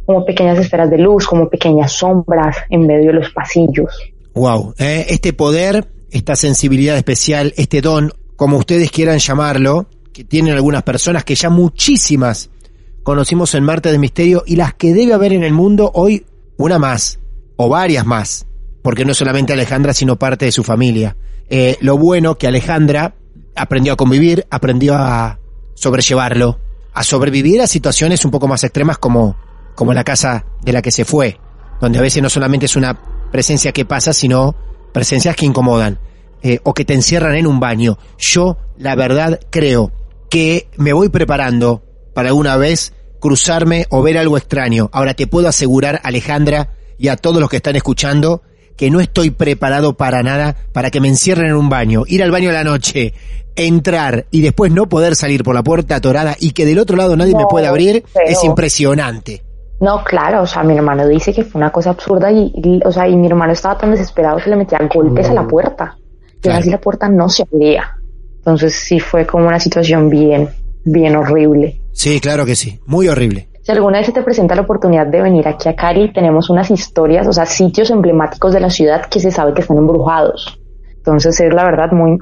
como 0.04 0.24
pequeñas 0.24 0.58
esferas 0.58 0.90
de 0.90 0.98
luz, 0.98 1.28
como 1.28 1.48
pequeñas 1.48 1.92
sombras 1.92 2.56
en 2.70 2.86
medio 2.86 3.08
de 3.08 3.18
los 3.20 3.30
pasillos. 3.30 4.12
Wow, 4.38 4.74
eh, 4.78 5.06
este 5.08 5.32
poder, 5.32 5.90
esta 6.12 6.36
sensibilidad 6.36 6.96
especial, 6.96 7.52
este 7.56 7.80
don, 7.80 8.12
como 8.36 8.56
ustedes 8.56 8.92
quieran 8.92 9.18
llamarlo, 9.18 9.88
que 10.12 10.22
tienen 10.22 10.54
algunas 10.54 10.84
personas 10.84 11.24
que 11.24 11.34
ya 11.34 11.50
muchísimas 11.50 12.48
conocimos 13.02 13.52
en 13.56 13.64
Marte 13.64 13.90
de 13.90 13.98
Misterio 13.98 14.44
y 14.46 14.54
las 14.54 14.74
que 14.74 14.94
debe 14.94 15.12
haber 15.12 15.32
en 15.32 15.42
el 15.42 15.52
mundo 15.52 15.90
hoy 15.92 16.24
una 16.56 16.78
más 16.78 17.18
o 17.56 17.68
varias 17.68 18.06
más, 18.06 18.46
porque 18.80 19.04
no 19.04 19.12
solamente 19.12 19.52
Alejandra 19.52 19.92
sino 19.92 20.20
parte 20.20 20.44
de 20.44 20.52
su 20.52 20.62
familia. 20.62 21.16
Eh, 21.50 21.76
lo 21.80 21.98
bueno 21.98 22.38
que 22.38 22.46
Alejandra 22.46 23.16
aprendió 23.56 23.94
a 23.94 23.96
convivir, 23.96 24.46
aprendió 24.50 24.94
a 24.94 25.40
sobrellevarlo, 25.74 26.60
a 26.94 27.02
sobrevivir 27.02 27.60
a 27.60 27.66
situaciones 27.66 28.24
un 28.24 28.30
poco 28.30 28.46
más 28.46 28.62
extremas 28.62 28.98
como, 28.98 29.34
como 29.74 29.92
la 29.92 30.04
casa 30.04 30.44
de 30.62 30.72
la 30.72 30.80
que 30.80 30.92
se 30.92 31.04
fue, 31.04 31.40
donde 31.80 31.98
a 31.98 32.02
veces 32.02 32.22
no 32.22 32.30
solamente 32.30 32.66
es 32.66 32.76
una 32.76 33.17
presencia 33.30 33.72
que 33.72 33.84
pasa, 33.84 34.12
sino 34.12 34.54
presencias 34.92 35.36
que 35.36 35.46
incomodan 35.46 35.98
eh, 36.42 36.60
o 36.62 36.74
que 36.74 36.84
te 36.84 36.94
encierran 36.94 37.34
en 37.34 37.46
un 37.46 37.60
baño. 37.60 37.98
Yo, 38.18 38.58
la 38.76 38.94
verdad, 38.94 39.40
creo 39.50 39.92
que 40.30 40.68
me 40.76 40.92
voy 40.92 41.08
preparando 41.08 41.82
para 42.14 42.28
alguna 42.28 42.56
vez 42.56 42.92
cruzarme 43.20 43.86
o 43.90 44.02
ver 44.02 44.18
algo 44.18 44.36
extraño. 44.36 44.90
Ahora 44.92 45.14
te 45.14 45.26
puedo 45.26 45.48
asegurar, 45.48 46.00
Alejandra, 46.04 46.70
y 46.98 47.08
a 47.08 47.16
todos 47.16 47.40
los 47.40 47.50
que 47.50 47.56
están 47.56 47.76
escuchando, 47.76 48.42
que 48.76 48.90
no 48.90 49.00
estoy 49.00 49.30
preparado 49.30 49.96
para 49.96 50.22
nada 50.22 50.56
para 50.72 50.90
que 50.90 51.00
me 51.00 51.08
encierren 51.08 51.50
en 51.50 51.56
un 51.56 51.68
baño, 51.68 52.04
ir 52.06 52.22
al 52.22 52.30
baño 52.30 52.50
a 52.50 52.52
la 52.52 52.64
noche, 52.64 53.12
entrar 53.56 54.26
y 54.30 54.40
después 54.40 54.70
no 54.72 54.88
poder 54.88 55.16
salir 55.16 55.42
por 55.42 55.54
la 55.54 55.64
puerta 55.64 55.96
atorada 55.96 56.36
y 56.38 56.52
que 56.52 56.64
del 56.64 56.78
otro 56.78 56.96
lado 56.96 57.16
nadie 57.16 57.34
me 57.34 57.46
pueda 57.46 57.70
abrir, 57.70 58.04
es 58.24 58.44
impresionante. 58.44 59.42
No, 59.80 60.02
claro, 60.02 60.42
o 60.42 60.46
sea, 60.46 60.62
mi 60.64 60.76
hermano 60.76 61.06
dice 61.06 61.32
que 61.32 61.44
fue 61.44 61.60
una 61.60 61.70
cosa 61.70 61.90
absurda 61.90 62.32
y, 62.32 62.80
o 62.84 62.90
sea, 62.90 63.06
y 63.06 63.16
mi 63.16 63.28
hermano 63.28 63.52
estaba 63.52 63.78
tan 63.78 63.92
desesperado 63.92 64.38
que 64.38 64.50
le 64.50 64.56
metía 64.56 64.78
golpes 64.92 65.28
a 65.28 65.34
la 65.34 65.46
puerta. 65.46 65.96
Y 66.42 66.48
así 66.48 66.70
la 66.70 66.80
puerta 66.80 67.08
no 67.08 67.28
se 67.28 67.44
abría. 67.44 67.96
Entonces 68.38 68.74
sí 68.74 68.98
fue 68.98 69.26
como 69.26 69.46
una 69.46 69.60
situación 69.60 70.08
bien, 70.08 70.48
bien 70.84 71.16
horrible. 71.16 71.80
Sí, 71.92 72.20
claro 72.20 72.44
que 72.44 72.56
sí, 72.56 72.80
muy 72.86 73.08
horrible. 73.08 73.48
Si 73.62 73.72
alguna 73.72 73.98
vez 73.98 74.06
se 74.06 74.12
te 74.12 74.22
presenta 74.22 74.54
la 74.54 74.62
oportunidad 74.62 75.06
de 75.06 75.20
venir 75.20 75.46
aquí 75.46 75.68
a 75.68 75.76
Cali, 75.76 76.12
tenemos 76.12 76.48
unas 76.48 76.70
historias, 76.70 77.26
o 77.28 77.32
sea, 77.32 77.44
sitios 77.44 77.90
emblemáticos 77.90 78.54
de 78.54 78.60
la 78.60 78.70
ciudad 78.70 79.06
que 79.06 79.20
se 79.20 79.30
sabe 79.30 79.52
que 79.52 79.60
están 79.60 79.76
embrujados. 79.76 80.58
Entonces 80.96 81.38
es 81.40 81.52
la 81.52 81.64
verdad 81.64 81.92
muy, 81.92 82.18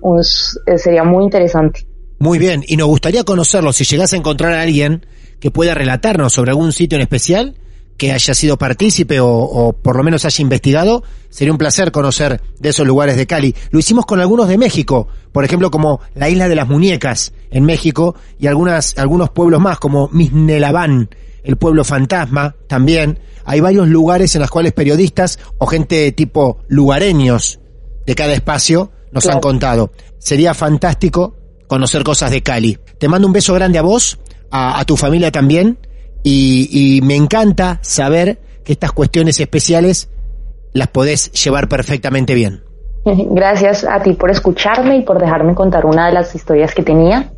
sería 0.76 1.04
muy 1.04 1.24
interesante. 1.24 1.86
Muy 2.18 2.38
bien, 2.38 2.64
y 2.66 2.76
nos 2.76 2.88
gustaría 2.88 3.24
conocerlo. 3.24 3.72
Si 3.72 3.84
llegas 3.84 4.12
a 4.12 4.16
encontrar 4.16 4.54
a 4.54 4.62
alguien 4.62 5.06
que 5.40 5.50
pueda 5.50 5.74
relatarnos 5.74 6.32
sobre 6.32 6.50
algún 6.50 6.72
sitio 6.72 6.96
en 6.96 7.02
especial, 7.02 7.56
que 7.96 8.12
haya 8.12 8.34
sido 8.34 8.58
partícipe 8.58 9.18
o, 9.20 9.74
por 9.82 9.96
lo 9.96 10.02
menos 10.02 10.24
haya 10.24 10.42
investigado, 10.42 11.02
sería 11.30 11.52
un 11.52 11.58
placer 11.58 11.92
conocer 11.92 12.42
de 12.58 12.68
esos 12.68 12.86
lugares 12.86 13.16
de 13.16 13.26
Cali. 13.26 13.54
Lo 13.70 13.78
hicimos 13.78 14.06
con 14.06 14.20
algunos 14.20 14.48
de 14.48 14.58
México, 14.58 15.08
por 15.32 15.44
ejemplo 15.44 15.70
como 15.70 16.00
la 16.14 16.28
Isla 16.28 16.48
de 16.48 16.56
las 16.56 16.68
Muñecas 16.68 17.32
en 17.50 17.64
México 17.64 18.14
y 18.38 18.46
algunas, 18.46 18.98
algunos 18.98 19.30
pueblos 19.30 19.60
más 19.60 19.78
como 19.78 20.08
Misnelabán, 20.08 21.08
el 21.42 21.56
pueblo 21.56 21.84
fantasma 21.84 22.54
también. 22.68 23.18
Hay 23.44 23.60
varios 23.60 23.88
lugares 23.88 24.34
en 24.34 24.42
los 24.42 24.50
cuales 24.50 24.72
periodistas 24.72 25.38
o 25.58 25.66
gente 25.66 26.10
tipo 26.12 26.58
lugareños 26.68 27.60
de 28.04 28.14
cada 28.14 28.34
espacio 28.34 28.92
nos 29.12 29.26
han 29.26 29.40
contado. 29.40 29.92
Sería 30.18 30.52
fantástico 30.52 31.36
conocer 31.66 32.04
cosas 32.04 32.30
de 32.30 32.42
Cali. 32.42 32.78
Te 32.98 33.08
mando 33.08 33.26
un 33.26 33.32
beso 33.32 33.54
grande 33.54 33.78
a 33.78 33.82
vos, 33.82 34.18
a, 34.50 34.84
tu 34.84 34.96
familia 34.96 35.30
también, 35.30 35.78
y, 36.22 37.00
me 37.04 37.16
encanta 37.16 37.78
saber 37.82 38.38
que 38.64 38.72
estas 38.72 38.92
cuestiones 38.92 39.38
especiales 39.38 40.10
las 40.72 40.88
podés 40.88 41.30
llevar 41.32 41.68
perfectamente 41.68 42.34
bien. 42.34 42.62
Gracias 43.04 43.84
a 43.84 44.00
ti 44.02 44.14
por 44.14 44.30
escucharme 44.30 44.98
y 44.98 45.02
por 45.02 45.20
dejarme 45.20 45.54
contar 45.54 45.86
una 45.86 46.06
de 46.06 46.12
las 46.12 46.34
historias 46.34 46.74
que 46.74 46.82
tenía 46.82 47.32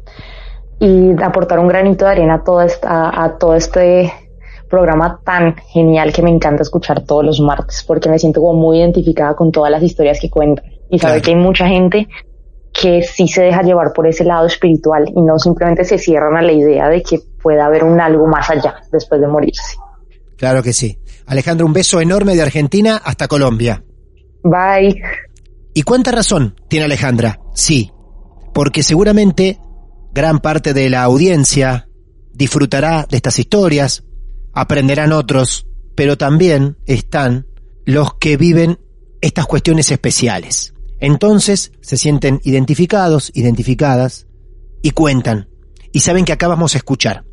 y 0.80 1.10
aportar 1.22 1.58
un 1.58 1.68
granito 1.68 2.04
de 2.04 2.12
arena 2.12 2.36
a 2.36 2.44
todo, 2.44 2.62
esta, 2.62 3.24
a 3.24 3.36
todo 3.36 3.54
este 3.54 4.12
programa 4.68 5.20
tan 5.24 5.56
genial 5.56 6.12
que 6.12 6.22
me 6.22 6.30
encanta 6.30 6.62
escuchar 6.62 7.02
todos 7.02 7.24
los 7.24 7.40
martes 7.40 7.84
porque 7.86 8.08
me 8.08 8.18
siento 8.18 8.40
como 8.40 8.60
muy 8.60 8.78
identificada 8.78 9.34
con 9.34 9.50
todas 9.50 9.70
las 9.70 9.82
historias 9.82 10.20
que 10.20 10.30
cuentan. 10.30 10.64
Y 10.90 10.98
saber 10.98 11.20
que 11.20 11.32
hay 11.32 11.36
mucha 11.36 11.68
gente 11.68 12.08
que 12.72 13.02
sí 13.02 13.28
se 13.28 13.42
deja 13.42 13.62
llevar 13.62 13.92
por 13.92 14.06
ese 14.06 14.24
lado 14.24 14.46
espiritual 14.46 15.04
y 15.14 15.20
no 15.20 15.38
simplemente 15.38 15.84
se 15.84 15.98
cierran 15.98 16.36
a 16.36 16.42
la 16.42 16.52
idea 16.52 16.88
de 16.88 17.02
que 17.02 17.20
pueda 17.42 17.66
haber 17.66 17.84
un 17.84 18.00
algo 18.00 18.26
más 18.26 18.48
allá 18.50 18.76
después 18.92 19.20
de 19.20 19.26
morirse. 19.26 19.76
Claro 20.36 20.62
que 20.62 20.72
sí. 20.72 20.98
Alejandro, 21.26 21.66
un 21.66 21.72
beso 21.72 22.00
enorme 22.00 22.34
de 22.34 22.42
Argentina 22.42 23.00
hasta 23.04 23.28
Colombia. 23.28 23.82
Bye. 24.42 25.02
¿Y 25.74 25.82
cuánta 25.82 26.12
razón 26.12 26.56
tiene 26.68 26.86
Alejandra? 26.86 27.40
Sí, 27.54 27.92
porque 28.54 28.82
seguramente 28.82 29.58
gran 30.12 30.38
parte 30.38 30.72
de 30.74 30.88
la 30.88 31.02
audiencia 31.02 31.88
disfrutará 32.32 33.06
de 33.10 33.16
estas 33.16 33.38
historias, 33.38 34.04
aprenderán 34.52 35.12
otros, 35.12 35.66
pero 35.94 36.16
también 36.16 36.78
están 36.86 37.46
los 37.84 38.14
que 38.14 38.36
viven 38.36 38.78
estas 39.20 39.46
cuestiones 39.46 39.90
especiales. 39.90 40.74
Entonces 41.00 41.72
se 41.80 41.96
sienten 41.96 42.40
identificados, 42.44 43.30
identificadas, 43.34 44.26
y 44.82 44.90
cuentan, 44.92 45.48
y 45.92 46.00
saben 46.00 46.24
que 46.24 46.32
acá 46.32 46.48
vamos 46.48 46.74
a 46.74 46.78
escuchar, 46.78 47.24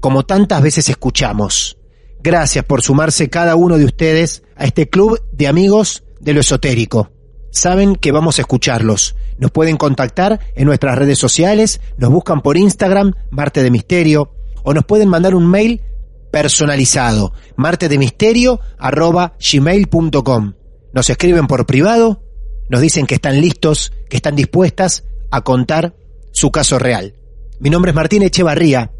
como 0.00 0.24
tantas 0.24 0.62
veces 0.62 0.88
escuchamos. 0.88 1.78
Gracias 2.22 2.64
por 2.64 2.82
sumarse 2.82 3.28
cada 3.28 3.56
uno 3.56 3.78
de 3.78 3.84
ustedes 3.84 4.42
a 4.56 4.64
este 4.64 4.88
club 4.88 5.20
de 5.32 5.48
amigos 5.48 6.04
de 6.20 6.34
lo 6.34 6.40
esotérico. 6.40 7.10
Saben 7.50 7.96
que 7.96 8.12
vamos 8.12 8.38
a 8.38 8.42
escucharlos. 8.42 9.16
Nos 9.38 9.50
pueden 9.50 9.76
contactar 9.76 10.40
en 10.54 10.66
nuestras 10.66 10.96
redes 10.96 11.18
sociales, 11.18 11.80
nos 11.98 12.10
buscan 12.10 12.40
por 12.40 12.56
Instagram, 12.56 13.14
Marte 13.30 13.62
de 13.62 13.70
Misterio, 13.70 14.32
o 14.62 14.72
nos 14.72 14.84
pueden 14.84 15.08
mandar 15.08 15.34
un 15.34 15.50
mail 15.50 15.82
personalizado, 16.30 17.32
martedemisterio 17.56 18.60
arroba 18.78 19.34
gmail.com. 19.38 20.54
Nos 20.94 21.10
escriben 21.10 21.46
por 21.46 21.66
privado 21.66 22.22
nos 22.68 22.80
dicen 22.80 23.06
que 23.06 23.14
están 23.14 23.40
listos, 23.40 23.92
que 24.08 24.16
están 24.16 24.36
dispuestas 24.36 25.04
a 25.30 25.42
contar 25.42 25.94
su 26.30 26.50
caso 26.50 26.78
real. 26.78 27.14
Mi 27.58 27.70
nombre 27.70 27.90
es 27.90 27.94
Martín 27.94 28.22
Echevarría 28.22 28.90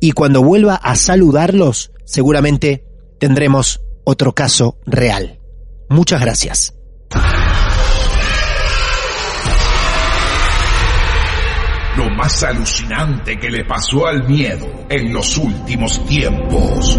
y 0.00 0.12
cuando 0.12 0.42
vuelva 0.42 0.74
a 0.74 0.96
saludarlos, 0.96 1.92
seguramente 2.04 2.84
tendremos 3.18 3.80
otro 4.04 4.32
caso 4.34 4.78
real. 4.86 5.38
Muchas 5.88 6.20
gracias. 6.20 6.74
Lo 11.96 12.08
más 12.10 12.42
alucinante 12.42 13.36
que 13.36 13.50
le 13.50 13.64
pasó 13.64 14.06
al 14.06 14.26
miedo 14.28 14.66
en 14.88 15.12
los 15.12 15.36
últimos 15.36 16.04
tiempos. 16.06 16.98